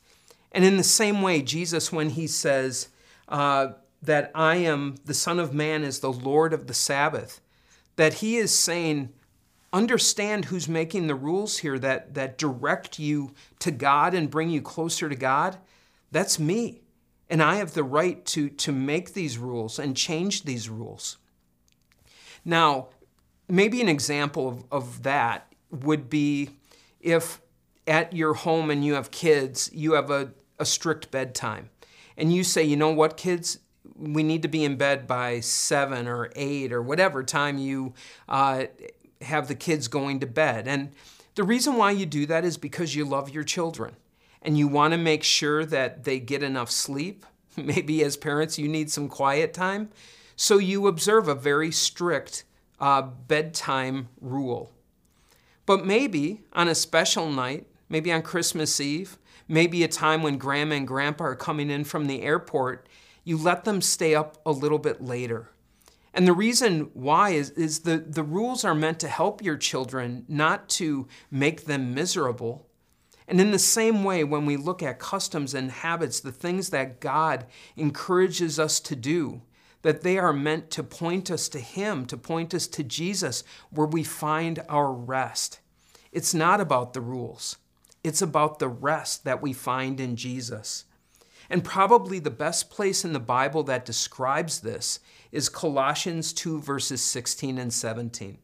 And 0.51 0.63
in 0.65 0.77
the 0.77 0.83
same 0.83 1.21
way, 1.21 1.41
Jesus, 1.41 1.91
when 1.91 2.11
he 2.11 2.27
says, 2.27 2.89
uh, 3.29 3.69
that 4.01 4.31
I 4.35 4.57
am 4.57 4.95
the 5.05 5.13
Son 5.13 5.39
of 5.39 5.53
Man 5.53 5.83
is 5.83 5.99
the 5.99 6.11
Lord 6.11 6.53
of 6.53 6.67
the 6.67 6.73
Sabbath, 6.73 7.41
that 7.95 8.15
he 8.15 8.35
is 8.37 8.57
saying, 8.57 9.09
understand 9.71 10.45
who's 10.45 10.67
making 10.67 11.07
the 11.07 11.15
rules 11.15 11.59
here 11.59 11.79
that, 11.79 12.13
that 12.13 12.37
direct 12.37 12.99
you 12.99 13.33
to 13.59 13.71
God 13.71 14.13
and 14.13 14.29
bring 14.29 14.49
you 14.49 14.61
closer 14.61 15.09
to 15.09 15.15
God. 15.15 15.57
That's 16.11 16.39
me. 16.39 16.81
And 17.29 17.41
I 17.43 17.55
have 17.55 17.73
the 17.73 17.83
right 17.83 18.25
to, 18.27 18.49
to 18.49 18.71
make 18.71 19.13
these 19.13 19.37
rules 19.37 19.79
and 19.79 19.95
change 19.95 20.43
these 20.43 20.69
rules. 20.69 21.17
Now, 22.43 22.87
maybe 23.47 23.79
an 23.81 23.89
example 23.89 24.47
of, 24.47 24.63
of 24.71 25.03
that 25.03 25.53
would 25.69 26.09
be 26.09 26.49
if 26.99 27.41
at 27.87 28.13
your 28.13 28.33
home 28.35 28.69
and 28.69 28.85
you 28.85 28.93
have 28.93 29.11
kids, 29.11 29.69
you 29.73 29.93
have 29.93 30.11
a, 30.11 30.31
a 30.59 30.65
strict 30.65 31.11
bedtime. 31.11 31.69
And 32.17 32.33
you 32.33 32.43
say, 32.43 32.63
you 32.63 32.77
know 32.77 32.91
what, 32.91 33.17
kids, 33.17 33.59
we 33.97 34.23
need 34.23 34.41
to 34.43 34.47
be 34.47 34.63
in 34.63 34.75
bed 34.75 35.07
by 35.07 35.39
seven 35.39 36.07
or 36.07 36.31
eight 36.35 36.71
or 36.71 36.81
whatever 36.81 37.23
time 37.23 37.57
you 37.57 37.93
uh, 38.27 38.65
have 39.21 39.47
the 39.47 39.55
kids 39.55 39.87
going 39.87 40.19
to 40.19 40.27
bed. 40.27 40.67
And 40.67 40.91
the 41.35 41.43
reason 41.43 41.77
why 41.77 41.91
you 41.91 42.05
do 42.05 42.25
that 42.27 42.45
is 42.45 42.57
because 42.57 42.95
you 42.95 43.05
love 43.05 43.29
your 43.29 43.43
children 43.43 43.95
and 44.41 44.57
you 44.57 44.67
want 44.67 44.93
to 44.93 44.97
make 44.97 45.23
sure 45.23 45.65
that 45.65 46.03
they 46.03 46.19
get 46.19 46.43
enough 46.43 46.69
sleep. 46.69 47.25
Maybe 47.57 48.03
as 48.03 48.17
parents, 48.17 48.59
you 48.59 48.67
need 48.67 48.91
some 48.91 49.09
quiet 49.09 49.53
time. 49.53 49.89
So 50.35 50.57
you 50.57 50.87
observe 50.87 51.27
a 51.27 51.35
very 51.35 51.71
strict 51.71 52.45
uh, 52.79 53.01
bedtime 53.01 54.09
rule. 54.21 54.71
But 55.69 55.85
maybe 55.85 56.41
on 56.51 56.67
a 56.67 56.73
special 56.73 57.29
night, 57.29 57.67
maybe 57.89 58.11
on 58.11 58.23
Christmas 58.23 58.81
Eve, 58.81 59.19
maybe 59.47 59.83
a 59.83 59.87
time 59.87 60.23
when 60.23 60.39
grandma 60.39 60.77
and 60.77 60.87
grandpa 60.87 61.25
are 61.25 61.35
coming 61.35 61.69
in 61.69 61.83
from 61.83 62.07
the 62.07 62.23
airport 62.23 62.87
you 63.23 63.37
let 63.37 63.65
them 63.65 63.79
stay 63.79 64.15
up 64.15 64.39
a 64.47 64.51
little 64.51 64.79
bit 64.79 64.99
later. 64.99 65.51
And 66.11 66.27
the 66.27 66.33
reason 66.33 66.89
why 66.95 67.33
is, 67.33 67.51
is 67.51 67.81
the, 67.81 67.97
the 67.99 68.23
rules 68.23 68.65
are 68.65 68.73
meant 68.73 68.99
to 69.01 69.07
help 69.07 69.43
your 69.43 69.57
children, 69.57 70.25
not 70.27 70.69
to 70.69 71.07
make 71.29 71.65
them 71.65 71.93
miserable. 71.93 72.65
And 73.27 73.39
in 73.39 73.51
the 73.51 73.59
same 73.59 74.03
way, 74.03 74.23
when 74.23 74.47
we 74.47 74.57
look 74.57 74.81
at 74.81 74.97
customs 74.97 75.53
and 75.53 75.69
habits, 75.69 76.19
the 76.19 76.31
things 76.31 76.71
that 76.71 76.99
God 76.99 77.45
encourages 77.77 78.57
us 78.57 78.79
to 78.79 78.95
do, 78.95 79.43
that 79.81 80.01
they 80.01 80.17
are 80.17 80.33
meant 80.33 80.69
to 80.71 80.83
point 80.83 81.31
us 81.31 81.47
to 81.49 81.59
Him, 81.59 82.05
to 82.07 82.17
point 82.17 82.53
us 82.53 82.67
to 82.67 82.83
Jesus, 82.83 83.43
where 83.69 83.87
we 83.87 84.03
find 84.03 84.59
our 84.67 84.91
rest. 84.91 85.59
It's 86.11 86.33
not 86.33 86.59
about 86.59 86.93
the 86.93 87.01
rules, 87.01 87.57
it's 88.03 88.21
about 88.21 88.59
the 88.59 88.69
rest 88.69 89.23
that 89.23 89.41
we 89.41 89.53
find 89.53 89.99
in 89.99 90.15
Jesus. 90.15 90.85
And 91.51 91.63
probably 91.63 92.19
the 92.19 92.29
best 92.29 92.69
place 92.69 93.03
in 93.03 93.13
the 93.13 93.19
Bible 93.19 93.63
that 93.63 93.83
describes 93.83 94.59
this 94.59 94.99
is 95.31 95.49
Colossians 95.49 96.31
2, 96.31 96.61
verses 96.61 97.01
16 97.01 97.57
and 97.57 97.73
17. 97.73 98.37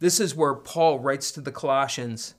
This 0.00 0.18
is 0.18 0.34
where 0.34 0.54
Paul 0.54 0.98
writes 0.98 1.30
to 1.32 1.40
the 1.40 1.52
Colossians 1.52 2.34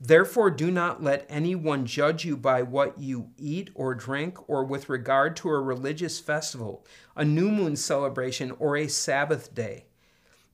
Therefore, 0.00 0.50
do 0.50 0.70
not 0.70 1.02
let 1.02 1.26
anyone 1.28 1.84
judge 1.84 2.24
you 2.24 2.34
by 2.34 2.62
what 2.62 2.98
you 2.98 3.28
eat 3.36 3.68
or 3.74 3.94
drink, 3.94 4.48
or 4.48 4.64
with 4.64 4.88
regard 4.88 5.36
to 5.36 5.50
a 5.50 5.60
religious 5.60 6.18
festival, 6.18 6.86
a 7.14 7.24
new 7.24 7.50
moon 7.50 7.76
celebration, 7.76 8.50
or 8.58 8.78
a 8.78 8.88
Sabbath 8.88 9.54
day. 9.54 9.84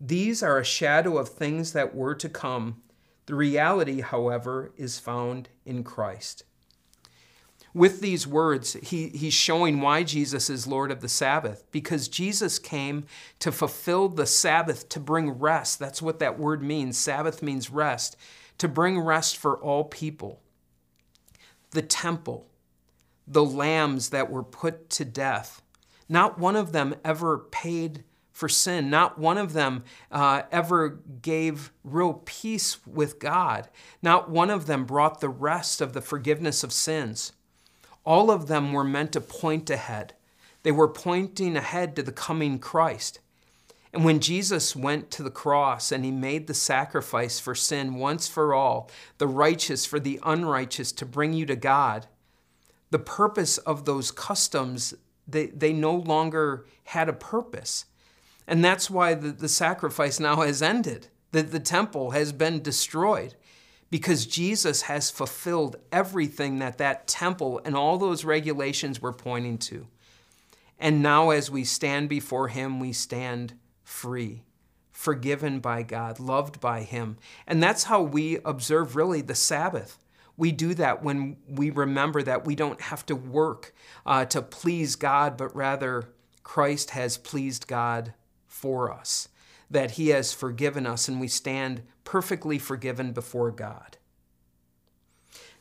These 0.01 0.43
are 0.43 0.59
a 0.59 0.65
shadow 0.65 1.17
of 1.17 1.29
things 1.29 1.73
that 1.75 1.95
were 1.95 2.17
to 2.17 2.29
come. 2.29 2.83
The 3.27 3.37
reality, 3.37 4.01
however, 4.01 4.73
is 4.77 4.99
found 4.99 5.49
in 5.65 5.85
Christ. 5.85 6.43
With 7.73 8.01
these 8.01 8.27
words, 8.27 8.73
he, 8.83 9.11
he's 9.11 9.35
showing 9.35 9.81
why 9.81 10.03
Jesus 10.03 10.51
is 10.51 10.67
Lord 10.67 10.91
of 10.91 11.03
the 11.03 11.09
Sabbath, 11.09 11.63
because 11.71 12.09
Jesus 12.09 12.59
came 12.59 13.05
to 13.39 13.53
fulfill 13.53 14.09
the 14.09 14.27
Sabbath, 14.27 14.89
to 14.89 14.99
bring 14.99 15.31
rest. 15.31 15.79
That's 15.79 16.03
what 16.03 16.19
that 16.19 16.39
word 16.39 16.63
means. 16.63 16.99
Sabbath 16.99 17.43
means 17.43 17.71
rest 17.71 18.17
to 18.59 18.69
bring 18.69 18.99
rest 18.99 19.37
for 19.37 19.57
all 19.57 19.85
people. 19.85 20.41
The 21.71 21.83
temple, 21.83 22.47
the 23.27 23.45
lambs 23.45 24.11
that 24.11 24.31
were 24.31 24.43
put 24.43 24.89
to 24.91 25.05
death, 25.05 25.63
not 26.09 26.39
one 26.39 26.57
of 26.57 26.73
them 26.73 26.95
ever 27.05 27.39
paid 27.39 28.05
for 28.37 28.51
sin. 28.51 28.91
Not 28.91 29.19
one 29.19 29.39
of 29.39 29.55
them 29.55 29.83
uh, 30.13 30.43
ever 30.53 31.01
gave 31.23 31.73
real 31.83 32.21
peace 32.27 32.87
with 32.87 33.19
God. 33.19 33.71
Not 34.03 34.29
one 34.29 34.51
of 34.51 34.67
them 34.67 34.85
brought 34.85 35.23
the 35.23 35.31
rest 35.31 35.81
of 35.81 35.95
the 35.95 36.03
forgiveness 36.03 36.63
of 36.63 36.71
sins. 36.71 37.33
All 38.05 38.31
of 38.31 38.47
them 38.47 38.75
were 38.75 38.85
meant 38.85 39.13
to 39.13 39.23
point 39.23 39.71
ahead. 39.71 40.13
They 40.65 40.71
were 40.71 40.87
pointing 40.87 41.57
ahead 41.57 41.97
to 41.97 42.03
the 42.03 42.13
coming 42.13 42.59
Christ. 42.59 43.21
And 43.93 44.05
when 44.05 44.21
Jesus 44.21 44.77
went 44.77 45.11
to 45.13 45.23
the 45.23 45.31
cross 45.31 45.91
and 45.91 46.05
he 46.05 46.11
made 46.11 46.47
the 46.47 46.55
sacrifice 46.55 47.41
for 47.41 47.55
sin 47.55 47.95
once 47.95 48.29
for 48.29 48.53
all, 48.53 48.91
the 49.19 49.27
righteous 49.27 49.87
for 49.87 49.99
the 49.99 50.21
unrighteous 50.23 50.93
to 50.93 51.07
bring 51.07 51.33
you 51.33 51.47
to 51.47 51.57
God, 51.57 52.07
the 52.91 52.99
purpose 52.99 53.59
of 53.59 53.85
those 53.85 54.11
customs, 54.11 54.95
they, 55.27 55.47
they 55.47 55.73
no 55.73 55.95
longer 55.95 56.67
had 56.85 57.09
a 57.09 57.13
purpose. 57.15 57.87
And 58.47 58.65
that's 58.65 58.91
why 58.91 59.15
the, 59.15 59.33
the 59.33 59.49
sacrifice 59.49 60.21
now 60.21 60.37
has 60.37 60.63
ended. 60.63 61.09
that 61.33 61.51
the 61.53 61.61
temple 61.61 62.11
has 62.13 62.33
been 62.33 62.63
destroyed 62.63 63.35
because 63.91 64.27
Jesus 64.27 64.83
has 64.83 65.11
fulfilled 65.11 65.77
everything 65.93 66.59
that 66.59 66.79
that 66.79 67.07
temple 67.07 67.61
and 67.65 67.77
all 67.77 67.99
those 67.99 68.25
regulations 68.25 69.01
were 69.01 69.13
pointing 69.13 69.59
to. 69.59 69.87
And 70.79 71.03
now, 71.03 71.31
as 71.31 71.51
we 71.51 71.65
stand 71.65 72.09
before 72.09 72.49
Him, 72.49 72.81
we 72.81 72.93
stand 72.93 73.55
free, 73.87 74.43
forgiven 74.91 75.61
by 75.61 75.83
God, 75.83 76.19
loved 76.19 76.61
by 76.61 76.83
Him. 76.83 77.17
And 77.47 77.63
that's 77.63 77.85
how 77.85 78.03
we 78.03 78.39
observe 78.45 78.97
really 78.97 79.23
the 79.23 79.35
Sabbath. 79.35 80.05
We 80.37 80.53
do 80.53 80.75
that 80.75 81.03
when 81.03 81.37
we 81.49 81.71
remember 81.71 82.23
that 82.23 82.45
we 82.45 82.57
don't 82.57 82.81
have 82.81 83.07
to 83.07 83.17
work 83.17 83.73
uh, 84.05 84.27
to 84.27 84.43
please 84.43 84.97
God, 84.97 85.37
but 85.37 85.55
rather 85.55 86.11
Christ 86.43 86.91
has 86.91 87.17
pleased 87.17 87.69
God 87.69 88.13
for 88.49 88.93
us, 88.93 89.29
that 89.71 89.93
He 89.93 90.09
has 90.09 90.33
forgiven 90.33 90.85
us, 90.85 91.09
and 91.09 91.21
we 91.21 91.29
stand 91.29 91.83
perfectly 92.05 92.59
forgiven 92.59 93.13
before 93.13 93.53
God. 93.53 93.97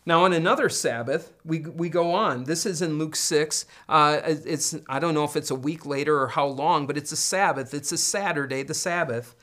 Now, 0.08 0.24
on 0.24 0.34
another 0.34 0.70
Sabbath, 0.70 1.34
we, 1.44 1.62
we 1.62 1.90
go 1.90 2.14
on. 2.14 2.44
This 2.44 2.68
is 2.68 2.84
in 2.84 3.00
Luke 3.00 3.16
6. 3.16 3.66
Uh, 3.90 4.22
it's, 4.24 4.76
I 4.88 5.00
don't 5.00 5.16
know 5.16 5.24
if 5.24 5.36
it's 5.36 5.50
a 5.50 5.56
week 5.56 5.86
later 5.86 6.22
or 6.22 6.28
how 6.28 6.46
long, 6.46 6.86
but 6.86 6.98
it's 6.98 7.12
a 7.12 7.18
Sabbath. 7.18 7.74
It's 7.74 7.92
a 7.92 7.98
Saturday, 7.98 8.62
the 8.62 8.76
Sabbath. 8.76 9.36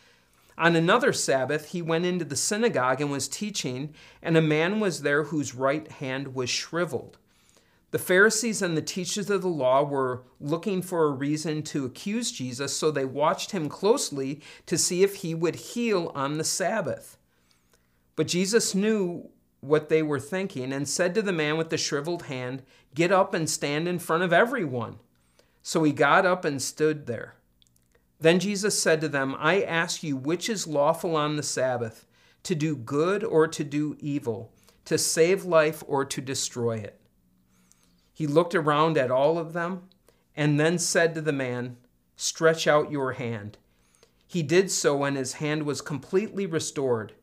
On 0.56 0.76
another 0.76 1.12
Sabbath, 1.12 1.70
he 1.70 1.82
went 1.82 2.06
into 2.06 2.24
the 2.24 2.36
synagogue 2.36 3.00
and 3.00 3.10
was 3.10 3.26
teaching, 3.26 3.92
and 4.22 4.36
a 4.36 4.42
man 4.42 4.78
was 4.78 5.02
there 5.02 5.24
whose 5.24 5.54
right 5.54 5.90
hand 5.90 6.34
was 6.34 6.48
shriveled. 6.48 7.18
The 7.90 7.98
Pharisees 7.98 8.62
and 8.62 8.76
the 8.76 8.82
teachers 8.82 9.30
of 9.30 9.42
the 9.42 9.48
law 9.48 9.82
were 9.82 10.22
looking 10.40 10.80
for 10.80 11.04
a 11.04 11.10
reason 11.10 11.62
to 11.64 11.84
accuse 11.84 12.30
Jesus, 12.30 12.76
so 12.76 12.90
they 12.90 13.04
watched 13.04 13.50
him 13.50 13.68
closely 13.68 14.40
to 14.66 14.78
see 14.78 15.02
if 15.02 15.16
he 15.16 15.34
would 15.34 15.56
heal 15.56 16.12
on 16.14 16.38
the 16.38 16.44
Sabbath. 16.44 17.18
But 18.14 18.28
Jesus 18.28 18.74
knew 18.74 19.28
what 19.62 19.88
they 19.88 20.02
were 20.02 20.20
thinking 20.20 20.72
and 20.72 20.88
said 20.88 21.14
to 21.14 21.22
the 21.22 21.32
man 21.32 21.56
with 21.56 21.70
the 21.70 21.78
shriveled 21.78 22.24
hand, 22.24 22.62
Get 22.94 23.10
up 23.10 23.32
and 23.32 23.48
stand 23.48 23.88
in 23.88 23.98
front 23.98 24.22
of 24.22 24.32
everyone. 24.32 24.98
So 25.62 25.84
he 25.84 25.92
got 25.92 26.26
up 26.26 26.44
and 26.44 26.60
stood 26.60 27.06
there. 27.06 27.36
Then 28.20 28.38
Jesus 28.38 28.80
said 28.80 29.00
to 29.00 29.08
them, 29.08 29.34
I 29.38 29.62
ask 29.62 30.02
you, 30.02 30.16
which 30.16 30.48
is 30.48 30.66
lawful 30.66 31.16
on 31.16 31.36
the 31.36 31.42
Sabbath, 31.42 32.06
to 32.42 32.54
do 32.54 32.76
good 32.76 33.24
or 33.24 33.48
to 33.48 33.64
do 33.64 33.96
evil, 34.00 34.52
to 34.84 34.98
save 34.98 35.44
life 35.44 35.82
or 35.86 36.04
to 36.04 36.20
destroy 36.20 36.76
it? 36.76 37.00
He 38.12 38.26
looked 38.26 38.54
around 38.54 38.98
at 38.98 39.10
all 39.10 39.38
of 39.38 39.52
them 39.52 39.84
and 40.36 40.58
then 40.58 40.78
said 40.78 41.14
to 41.14 41.20
the 41.20 41.32
man, 41.32 41.76
Stretch 42.16 42.66
out 42.66 42.90
your 42.90 43.12
hand. 43.12 43.58
He 44.26 44.42
did 44.42 44.70
so, 44.70 45.04
and 45.04 45.16
his 45.16 45.34
hand 45.34 45.64
was 45.64 45.80
completely 45.80 46.46
restored. 46.46 47.14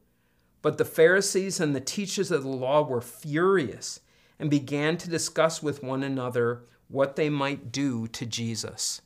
But 0.61 0.77
the 0.77 0.85
Pharisees 0.85 1.59
and 1.59 1.75
the 1.75 1.81
teachers 1.81 2.31
of 2.31 2.43
the 2.43 2.49
law 2.49 2.81
were 2.81 3.01
furious 3.01 4.01
and 4.37 4.49
began 4.49 4.97
to 4.97 5.09
discuss 5.09 5.63
with 5.63 5.83
one 5.83 6.03
another 6.03 6.63
what 6.87 7.15
they 7.15 7.29
might 7.29 7.71
do 7.71 8.07
to 8.07 8.25
Jesus. 8.25 9.01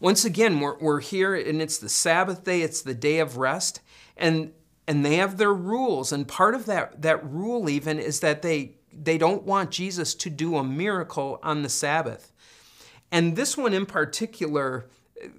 Once 0.00 0.24
again, 0.24 0.60
we're, 0.60 0.78
we're 0.78 1.00
here 1.00 1.34
and 1.34 1.60
it's 1.60 1.78
the 1.78 1.88
Sabbath 1.88 2.44
day, 2.44 2.62
it's 2.62 2.82
the 2.82 2.94
day 2.94 3.18
of 3.18 3.36
rest, 3.36 3.80
and, 4.16 4.52
and 4.86 5.04
they 5.04 5.16
have 5.16 5.36
their 5.36 5.52
rules. 5.52 6.12
And 6.12 6.26
part 6.26 6.54
of 6.54 6.66
that, 6.66 7.02
that 7.02 7.24
rule, 7.28 7.68
even, 7.68 7.98
is 7.98 8.20
that 8.20 8.42
they, 8.42 8.76
they 8.92 9.18
don't 9.18 9.44
want 9.44 9.70
Jesus 9.70 10.14
to 10.14 10.30
do 10.30 10.56
a 10.56 10.64
miracle 10.64 11.38
on 11.42 11.62
the 11.62 11.68
Sabbath. 11.68 12.32
And 13.10 13.36
this 13.36 13.56
one 13.56 13.74
in 13.74 13.86
particular, 13.86 14.88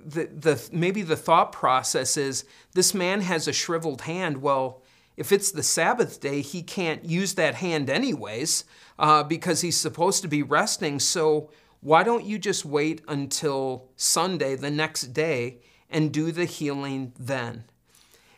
the, 0.05 0.25
the, 0.25 0.69
maybe 0.71 1.01
the 1.01 1.15
thought 1.15 1.51
process 1.51 2.17
is 2.17 2.45
this 2.73 2.93
man 2.93 3.21
has 3.21 3.47
a 3.47 3.53
shriveled 3.53 4.01
hand. 4.01 4.41
Well, 4.41 4.81
if 5.17 5.31
it's 5.31 5.51
the 5.51 5.63
Sabbath 5.63 6.19
day, 6.19 6.41
he 6.41 6.61
can't 6.61 7.03
use 7.03 7.35
that 7.35 7.55
hand 7.55 7.89
anyways 7.89 8.63
uh, 8.97 9.23
because 9.23 9.61
he's 9.61 9.77
supposed 9.77 10.21
to 10.21 10.27
be 10.27 10.43
resting. 10.43 10.99
So 10.99 11.51
why 11.81 12.03
don't 12.03 12.25
you 12.25 12.39
just 12.39 12.65
wait 12.65 13.01
until 13.07 13.89
Sunday, 13.95 14.55
the 14.55 14.71
next 14.71 15.13
day, 15.13 15.59
and 15.89 16.11
do 16.11 16.31
the 16.31 16.45
healing 16.45 17.13
then? 17.19 17.65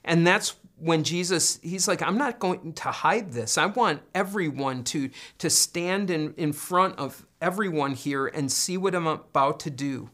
And 0.04 0.26
that's 0.26 0.56
when 0.78 1.04
Jesus, 1.04 1.60
he's 1.62 1.88
like, 1.88 2.02
I'm 2.02 2.18
not 2.18 2.40
going 2.40 2.74
to 2.74 2.90
hide 2.90 3.34
this. 3.34 3.58
I 3.58 3.68
want 3.68 4.02
everyone 4.16 4.84
to, 4.86 5.12
to 5.38 5.50
stand 5.50 6.10
in, 6.10 6.34
in 6.36 6.54
front 6.54 6.98
of 6.98 7.28
everyone 7.40 7.94
here 7.94 8.26
and 8.26 8.52
see 8.52 8.78
what 8.78 8.96
I'm 8.96 9.06
about 9.06 9.60
to 9.62 9.70
do. 9.70 10.10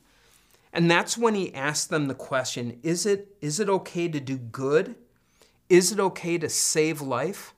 And 0.73 0.89
that's 0.91 1.17
when 1.17 1.35
he 1.35 1.53
asked 1.53 1.89
them 1.89 2.07
the 2.07 2.13
question 2.13 2.79
is 2.83 3.05
it, 3.05 3.35
is 3.41 3.59
it 3.59 3.69
okay 3.69 4.07
to 4.07 4.19
do 4.19 4.37
good? 4.37 4.95
Is 5.69 5.91
it 5.91 5.99
okay 5.99 6.37
to 6.37 6.49
save 6.49 7.01
life? 7.01 7.53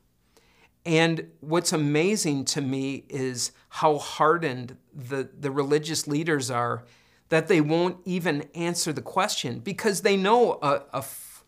And 0.86 1.30
what's 1.41 1.74
amazing 1.74 2.45
to 2.45 2.62
me 2.62 3.06
is 3.10 3.52
how 3.69 3.98
hardened 3.98 4.78
the, 4.93 5.30
the 5.38 5.52
religious 5.52 6.08
leaders 6.08 6.50
are 6.50 6.84
that 7.30 7.48
they 7.48 7.62
won't 7.62 7.98
even 8.06 8.48
answer 8.56 8.91
the 8.91 9.02
question 9.02 9.60
because 9.60 10.02
they 10.02 10.17
know 10.17 10.58
a, 10.62 10.82
a 10.93 11.04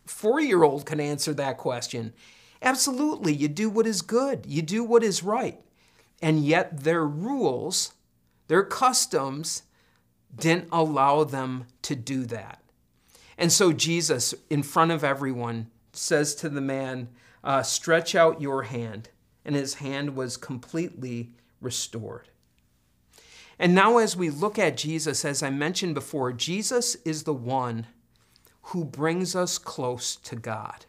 four 0.06 0.40
year 0.40 0.62
old 0.62 0.86
can 0.86 1.00
answer 1.00 1.34
that 1.34 1.58
question. 1.58 2.12
Absolutely, 2.60 3.32
you 3.32 3.48
do 3.48 3.68
what 3.68 3.86
is 3.86 4.02
good, 4.02 4.46
you 4.46 4.62
do 4.62 4.84
what 4.84 5.02
is 5.02 5.22
right. 5.22 5.60
And 6.20 6.44
yet 6.44 6.84
their 6.84 7.04
rules, 7.04 7.94
their 8.46 8.62
customs, 8.62 9.64
didn't 10.34 10.68
allow 10.72 11.24
them 11.24 11.66
to 11.82 11.94
do 11.94 12.24
that. 12.26 12.62
And 13.38 13.52
so 13.52 13.72
Jesus, 13.72 14.34
in 14.50 14.62
front 14.62 14.90
of 14.90 15.04
everyone, 15.04 15.68
says 15.92 16.34
to 16.36 16.48
the 16.48 16.60
man, 16.60 17.08
uh, 17.42 17.62
Stretch 17.62 18.14
out 18.14 18.40
your 18.40 18.64
hand. 18.64 19.08
And 19.44 19.56
his 19.56 19.74
hand 19.74 20.14
was 20.14 20.36
completely 20.36 21.32
restored. 21.60 22.28
And 23.58 23.74
now, 23.74 23.98
as 23.98 24.16
we 24.16 24.30
look 24.30 24.58
at 24.58 24.76
Jesus, 24.76 25.24
as 25.24 25.42
I 25.42 25.50
mentioned 25.50 25.94
before, 25.94 26.32
Jesus 26.32 26.94
is 27.04 27.24
the 27.24 27.34
one 27.34 27.86
who 28.66 28.84
brings 28.84 29.34
us 29.34 29.58
close 29.58 30.16
to 30.16 30.36
God. 30.36 30.86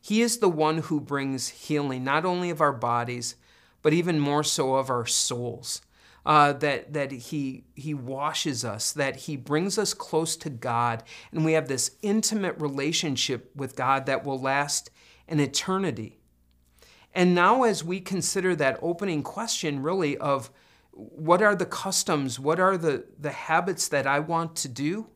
He 0.00 0.22
is 0.22 0.38
the 0.38 0.48
one 0.48 0.78
who 0.78 1.00
brings 1.00 1.48
healing, 1.48 2.04
not 2.04 2.24
only 2.24 2.50
of 2.50 2.60
our 2.60 2.72
bodies, 2.72 3.34
but 3.82 3.92
even 3.92 4.20
more 4.20 4.44
so 4.44 4.76
of 4.76 4.88
our 4.88 5.06
souls. 5.06 5.80
Uh, 6.26 6.52
that, 6.54 6.92
that 6.92 7.12
he, 7.12 7.62
he 7.76 7.94
washes 7.94 8.64
us, 8.64 8.92
that 8.92 9.14
He 9.14 9.36
brings 9.36 9.78
us 9.78 9.94
close 9.94 10.36
to 10.38 10.50
God, 10.50 11.04
and 11.30 11.44
we 11.44 11.52
have 11.52 11.68
this 11.68 11.92
intimate 12.02 12.60
relationship 12.60 13.52
with 13.54 13.76
God 13.76 14.06
that 14.06 14.24
will 14.24 14.40
last 14.40 14.90
an 15.28 15.38
eternity. 15.38 16.18
And 17.14 17.32
now, 17.32 17.62
as 17.62 17.84
we 17.84 18.00
consider 18.00 18.56
that 18.56 18.80
opening 18.82 19.22
question, 19.22 19.82
really, 19.82 20.18
of 20.18 20.50
what 20.90 21.42
are 21.42 21.54
the 21.54 21.64
customs, 21.64 22.40
what 22.40 22.58
are 22.58 22.76
the, 22.76 23.04
the 23.18 23.30
habits 23.30 23.86
that 23.88 24.06
I 24.06 24.18
want 24.18 24.56
to 24.56 24.68
do, 24.68 25.06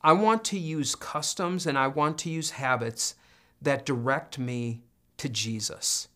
I 0.00 0.12
want 0.12 0.44
to 0.44 0.58
use 0.58 0.94
customs 0.94 1.66
and 1.66 1.76
I 1.76 1.88
want 1.88 2.18
to 2.18 2.30
use 2.30 2.52
habits 2.52 3.16
that 3.60 3.84
direct 3.84 4.38
me 4.38 4.84
to 5.16 5.28
Jesus, 5.28 6.06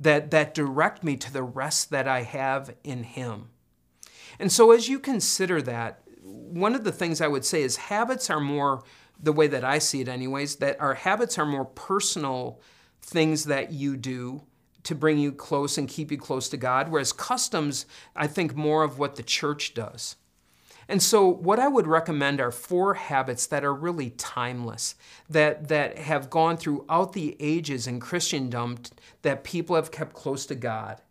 that, 0.00 0.30
that 0.30 0.54
direct 0.54 1.04
me 1.04 1.18
to 1.18 1.30
the 1.30 1.42
rest 1.42 1.90
that 1.90 2.08
I 2.08 2.22
have 2.22 2.74
in 2.82 3.02
Him. 3.02 3.50
And 4.38 4.52
so, 4.52 4.70
as 4.70 4.88
you 4.88 4.98
consider 4.98 5.60
that, 5.62 6.02
one 6.22 6.74
of 6.74 6.84
the 6.84 6.92
things 6.92 7.20
I 7.20 7.28
would 7.28 7.44
say 7.44 7.62
is 7.62 7.76
habits 7.76 8.30
are 8.30 8.40
more, 8.40 8.82
the 9.20 9.32
way 9.32 9.48
that 9.48 9.64
I 9.64 9.78
see 9.78 10.00
it, 10.00 10.08
anyways, 10.08 10.56
that 10.56 10.80
our 10.80 10.94
habits 10.94 11.38
are 11.38 11.46
more 11.46 11.64
personal 11.64 12.60
things 13.02 13.44
that 13.44 13.72
you 13.72 13.96
do 13.96 14.42
to 14.84 14.94
bring 14.94 15.18
you 15.18 15.32
close 15.32 15.76
and 15.76 15.88
keep 15.88 16.10
you 16.10 16.18
close 16.18 16.48
to 16.48 16.56
God, 16.56 16.88
whereas 16.88 17.12
customs, 17.12 17.84
I 18.14 18.26
think, 18.26 18.54
more 18.54 18.84
of 18.84 18.98
what 18.98 19.16
the 19.16 19.22
church 19.22 19.74
does. 19.74 20.16
And 20.88 21.02
so, 21.02 21.26
what 21.28 21.58
I 21.58 21.68
would 21.68 21.86
recommend 21.86 22.40
are 22.40 22.50
four 22.50 22.94
habits 22.94 23.46
that 23.48 23.64
are 23.64 23.74
really 23.74 24.10
timeless, 24.10 24.94
that, 25.28 25.68
that 25.68 25.98
have 25.98 26.30
gone 26.30 26.56
throughout 26.56 27.12
the 27.12 27.36
ages 27.38 27.86
in 27.86 28.00
Christendom 28.00 28.78
that 29.20 29.44
people 29.44 29.76
have 29.76 29.90
kept 29.90 30.14
close 30.14 30.46
to 30.46 30.54
God. 30.54 31.02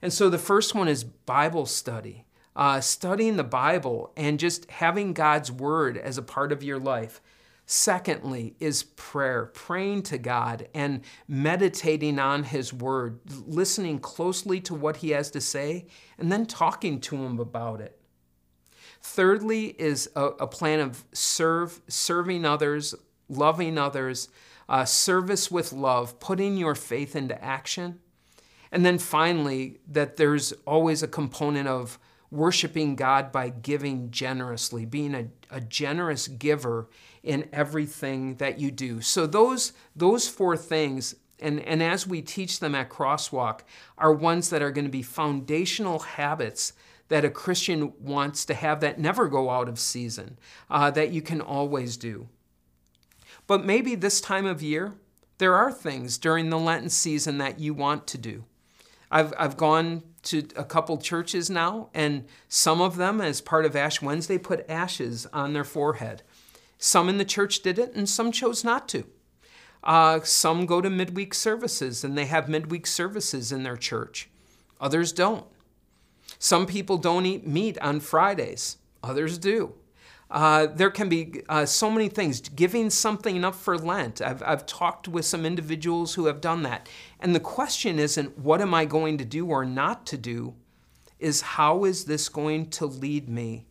And 0.00 0.12
so, 0.12 0.30
the 0.30 0.38
first 0.38 0.76
one 0.76 0.86
is 0.86 1.02
Bible 1.02 1.66
study, 1.66 2.25
uh, 2.56 2.80
studying 2.80 3.36
the 3.36 3.44
Bible 3.44 4.12
and 4.16 4.40
just 4.40 4.68
having 4.70 5.12
God's 5.12 5.52
Word 5.52 5.98
as 5.98 6.16
a 6.16 6.22
part 6.22 6.50
of 6.50 6.62
your 6.62 6.78
life. 6.78 7.20
Secondly, 7.66 8.54
is 8.60 8.84
prayer, 8.84 9.46
praying 9.46 10.02
to 10.04 10.18
God 10.18 10.68
and 10.72 11.02
meditating 11.28 12.18
on 12.18 12.44
His 12.44 12.72
Word, 12.72 13.20
listening 13.44 13.98
closely 13.98 14.60
to 14.62 14.74
what 14.74 14.98
He 14.98 15.10
has 15.10 15.30
to 15.32 15.40
say, 15.40 15.86
and 16.16 16.32
then 16.32 16.46
talking 16.46 17.00
to 17.02 17.16
Him 17.16 17.38
about 17.38 17.80
it. 17.80 18.00
Thirdly, 19.02 19.74
is 19.78 20.08
a, 20.16 20.24
a 20.24 20.46
plan 20.46 20.80
of 20.80 21.04
serve, 21.12 21.80
serving 21.88 22.44
others, 22.44 22.94
loving 23.28 23.76
others, 23.78 24.28
uh, 24.68 24.84
service 24.84 25.50
with 25.50 25.72
love, 25.72 26.18
putting 26.20 26.56
your 26.56 26.74
faith 26.74 27.14
into 27.14 27.42
action. 27.44 27.98
And 28.72 28.86
then 28.86 28.98
finally, 28.98 29.80
that 29.88 30.16
there's 30.16 30.52
always 30.66 31.02
a 31.02 31.08
component 31.08 31.68
of 31.68 31.98
worshiping 32.30 32.96
God 32.96 33.32
by 33.32 33.48
giving 33.48 34.10
generously, 34.10 34.84
being 34.84 35.14
a, 35.14 35.26
a 35.50 35.60
generous 35.60 36.28
giver 36.28 36.88
in 37.22 37.48
everything 37.52 38.36
that 38.36 38.58
you 38.60 38.70
do. 38.70 39.00
So 39.00 39.26
those, 39.26 39.72
those 39.94 40.28
four 40.28 40.56
things, 40.56 41.14
and, 41.40 41.60
and 41.60 41.82
as 41.82 42.06
we 42.06 42.22
teach 42.22 42.60
them 42.60 42.74
at 42.74 42.90
Crosswalk, 42.90 43.60
are 43.98 44.12
ones 44.12 44.50
that 44.50 44.62
are 44.62 44.70
going 44.70 44.84
to 44.84 44.90
be 44.90 45.02
foundational 45.02 46.00
habits 46.00 46.72
that 47.08 47.24
a 47.24 47.30
Christian 47.30 47.92
wants 48.00 48.44
to 48.46 48.54
have 48.54 48.80
that 48.80 48.98
never 48.98 49.28
go 49.28 49.50
out 49.50 49.68
of 49.68 49.78
season, 49.78 50.38
uh, 50.70 50.90
that 50.90 51.10
you 51.10 51.22
can 51.22 51.40
always 51.40 51.96
do. 51.96 52.28
But 53.46 53.64
maybe 53.64 53.94
this 53.94 54.20
time 54.20 54.46
of 54.46 54.62
year, 54.62 54.94
there 55.38 55.54
are 55.54 55.70
things 55.70 56.18
during 56.18 56.50
the 56.50 56.58
Lenten 56.58 56.90
season 56.90 57.38
that 57.38 57.60
you 57.60 57.74
want 57.74 58.06
to 58.08 58.18
do. 58.18 58.44
I've, 59.10 59.32
I've 59.38 59.56
gone 59.56 60.02
to 60.24 60.46
a 60.56 60.64
couple 60.64 60.98
churches 60.98 61.48
now, 61.48 61.88
and 61.94 62.24
some 62.48 62.80
of 62.80 62.96
them, 62.96 63.20
as 63.20 63.40
part 63.40 63.64
of 63.64 63.76
Ash 63.76 64.02
Wednesday, 64.02 64.38
put 64.38 64.68
ashes 64.68 65.26
on 65.32 65.52
their 65.52 65.64
forehead. 65.64 66.22
Some 66.78 67.08
in 67.08 67.18
the 67.18 67.24
church 67.24 67.60
did 67.60 67.78
it, 67.78 67.94
and 67.94 68.08
some 68.08 68.32
chose 68.32 68.64
not 68.64 68.88
to. 68.88 69.04
Uh, 69.84 70.20
some 70.22 70.66
go 70.66 70.80
to 70.80 70.90
midweek 70.90 71.32
services, 71.32 72.02
and 72.02 72.18
they 72.18 72.26
have 72.26 72.48
midweek 72.48 72.86
services 72.86 73.52
in 73.52 73.62
their 73.62 73.76
church. 73.76 74.28
Others 74.80 75.12
don't. 75.12 75.46
Some 76.38 76.66
people 76.66 76.98
don't 76.98 77.24
eat 77.24 77.46
meat 77.46 77.78
on 77.78 78.00
Fridays, 78.00 78.78
others 79.02 79.38
do. 79.38 79.74
Uh, 80.30 80.66
there 80.66 80.90
can 80.90 81.08
be 81.08 81.42
uh, 81.48 81.64
so 81.64 81.90
many 81.90 82.08
things. 82.08 82.40
Giving 82.40 82.90
something 82.90 83.44
up 83.44 83.54
for 83.54 83.78
Lent. 83.78 84.20
I've, 84.20 84.42
I've 84.42 84.66
talked 84.66 85.06
with 85.06 85.24
some 85.24 85.46
individuals 85.46 86.14
who 86.14 86.26
have 86.26 86.40
done 86.40 86.62
that. 86.64 86.88
And 87.20 87.34
the 87.34 87.40
question 87.40 87.98
isn't, 87.98 88.38
what 88.38 88.60
am 88.60 88.74
I 88.74 88.84
going 88.84 89.18
to 89.18 89.24
do 89.24 89.46
or 89.46 89.64
not 89.64 90.04
to 90.06 90.16
do? 90.16 90.54
Is 91.18 91.40
how 91.40 91.84
is 91.84 92.04
this 92.04 92.28
going 92.28 92.70
to 92.70 92.86
lead 92.86 93.28
me 93.28 93.66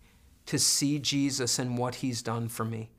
to 0.45 0.57
see 0.57 0.97
Jesus 0.99 1.59
and 1.59 1.77
what 1.77 1.95
he's 1.95 2.21
done 2.21 2.47
for 2.47 2.65
me? 2.65 2.89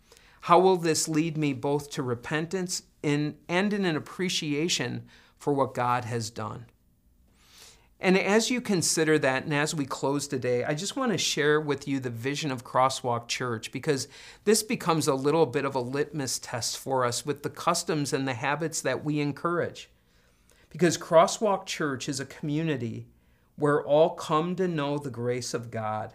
How 0.43 0.59
will 0.61 0.77
this 0.77 1.09
lead 1.09 1.37
me 1.37 1.53
both 1.53 1.91
to 1.93 2.03
repentance 2.03 2.83
in, 3.03 3.37
and 3.49 3.73
in 3.73 3.85
an 3.85 3.97
appreciation 3.97 5.07
for 5.39 5.53
what 5.53 5.75
God 5.75 6.05
has 6.05 6.31
done? 6.31 6.67
And 7.99 8.19
as 8.19 8.51
you 8.51 8.61
consider 8.61 9.19
that, 9.21 9.45
and 9.45 9.55
as 9.55 9.75
we 9.75 9.87
close 9.87 10.29
today, 10.29 10.65
I 10.65 10.75
just 10.75 10.97
want 10.97 11.13
to 11.13 11.19
share 11.19 11.59
with 11.61 11.89
you 11.89 11.99
the 11.99 12.11
vision 12.11 12.53
of 12.53 12.63
Crosswalk 12.63 13.27
Church 13.27 13.73
because 13.73 14.07
this 14.45 14.63
becomes 14.63 15.09
a 15.09 15.15
little 15.15 15.47
bit 15.47 15.65
of 15.65 15.75
a 15.75 15.81
litmus 15.81 16.39
test 16.39 16.77
for 16.77 17.07
us 17.07 17.25
with 17.25 17.43
the 17.43 17.51
customs 17.51 18.13
and 18.13 18.29
the 18.29 18.35
habits 18.35 18.83
that 18.83 19.03
we 19.03 19.21
encourage. 19.21 19.89
Because 20.69 20.99
Crosswalk 20.99 21.65
Church 21.65 22.07
is 22.07 22.21
a 22.21 22.27
community 22.27 23.07
where 23.57 23.83
all 23.83 24.11
come 24.11 24.55
to 24.57 24.69
know 24.69 24.99
the 24.99 25.11
grace 25.11 25.55
of 25.55 25.71
God 25.71 26.13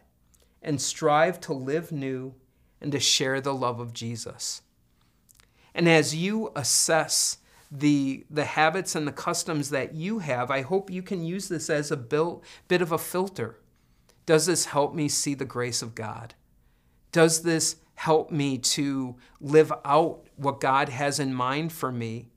and 0.62 0.80
strive 0.80 1.40
to 1.42 1.54
live 1.54 1.92
new 1.92 2.36
and 2.80 2.92
to 2.92 3.00
share 3.00 3.42
the 3.42 3.56
love 3.56 3.80
of 3.80 3.94
Jesus. 3.94 4.62
And 5.74 5.90
as 5.90 6.16
you 6.16 6.52
assess 6.56 7.38
the, 7.72 8.26
the 8.30 8.44
habits 8.44 8.96
and 8.96 9.08
the 9.08 9.14
customs 9.14 9.70
that 9.70 9.96
you 9.96 10.20
have, 10.20 10.52
I 10.52 10.62
hope 10.62 10.90
you 10.90 11.02
can 11.02 11.24
use 11.24 11.48
this 11.48 11.70
as 11.70 11.90
a 11.90 11.98
bil- 11.98 12.44
bit 12.68 12.82
of 12.82 12.92
a 12.92 12.98
filter. 12.98 13.60
Does 14.26 14.46
this 14.46 14.66
help 14.66 14.94
me 14.94 15.08
see 15.08 15.34
the 15.34 15.46
grace 15.46 15.82
of 15.82 15.96
God? 15.96 16.34
Does 17.12 17.44
this 17.44 17.78
help 17.96 18.30
me 18.30 18.58
to 18.58 19.16
live 19.40 19.72
out 19.86 20.26
what 20.36 20.60
God 20.60 20.90
has 20.90 21.20
in 21.20 21.34
mind 21.34 21.72
for 21.72 21.92
me? 21.92 22.28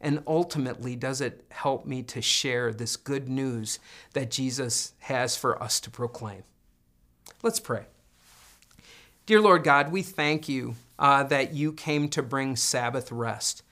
And 0.00 0.22
ultimately, 0.26 0.96
does 0.96 1.20
it 1.20 1.44
help 1.50 1.86
me 1.86 2.02
to 2.04 2.20
share 2.20 2.72
this 2.72 2.96
good 2.96 3.28
news 3.28 3.78
that 4.14 4.30
Jesus 4.30 4.94
has 5.00 5.36
for 5.36 5.62
us 5.62 5.80
to 5.80 5.90
proclaim? 5.90 6.42
Let's 7.42 7.60
pray. 7.60 7.86
Dear 9.26 9.40
Lord 9.40 9.62
God, 9.62 9.92
we 9.92 10.02
thank 10.02 10.48
you 10.48 10.74
uh, 10.98 11.22
that 11.24 11.54
you 11.54 11.72
came 11.72 12.08
to 12.10 12.22
bring 12.22 12.56
Sabbath 12.56 13.12
rest 13.12 13.62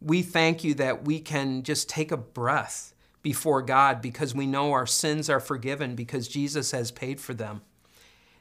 we 0.00 0.22
thank 0.22 0.64
you 0.64 0.74
that 0.74 1.04
we 1.04 1.20
can 1.20 1.62
just 1.62 1.88
take 1.88 2.12
a 2.12 2.16
breath 2.16 2.94
before 3.22 3.62
God 3.62 4.00
because 4.00 4.34
we 4.34 4.46
know 4.46 4.72
our 4.72 4.86
sins 4.86 5.28
are 5.28 5.40
forgiven 5.40 5.94
because 5.94 6.28
Jesus 6.28 6.70
has 6.70 6.90
paid 6.90 7.20
for 7.20 7.34
them. 7.34 7.62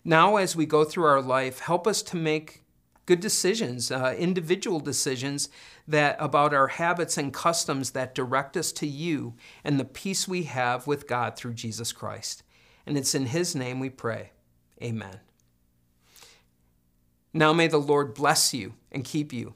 Now, 0.04 0.38
as 0.38 0.56
we 0.56 0.66
go 0.66 0.84
through 0.84 1.06
our 1.06 1.22
life, 1.22 1.60
help 1.60 1.88
us 1.88 2.02
to 2.04 2.16
make 2.16 2.64
good 3.06 3.20
decisions, 3.20 3.92
uh, 3.92 4.16
individual 4.18 4.80
decisions 4.80 5.50
that 5.88 6.16
about 6.20 6.54
our 6.54 6.68
habits 6.68 7.18
and 7.18 7.34
customs 7.34 7.92
that 7.92 8.14
direct 8.14 8.56
us 8.56 8.72
to 8.74 8.88
you 8.88 9.34
and 9.64 9.80
the 9.80 9.86
peace 9.86 10.28
we 10.28 10.44
have 10.44 10.88
with 10.88 11.08
God 11.08 11.36
through 11.36 11.54
Jesus 11.54 11.92
Christ. 11.92 12.44
And 12.86 12.98
it's 12.98 13.16
in 13.16 13.28
His 13.28 13.56
name 13.56 13.80
we 13.80 13.90
pray. 13.90 14.32
Amen. 14.82 15.20
Now 17.34 17.52
may 17.54 17.68
the 17.68 17.78
Lord 17.78 18.14
bless 18.14 18.54
you 18.54 18.76
and 18.92 19.04
keep 19.04 19.34
you. 19.34 19.56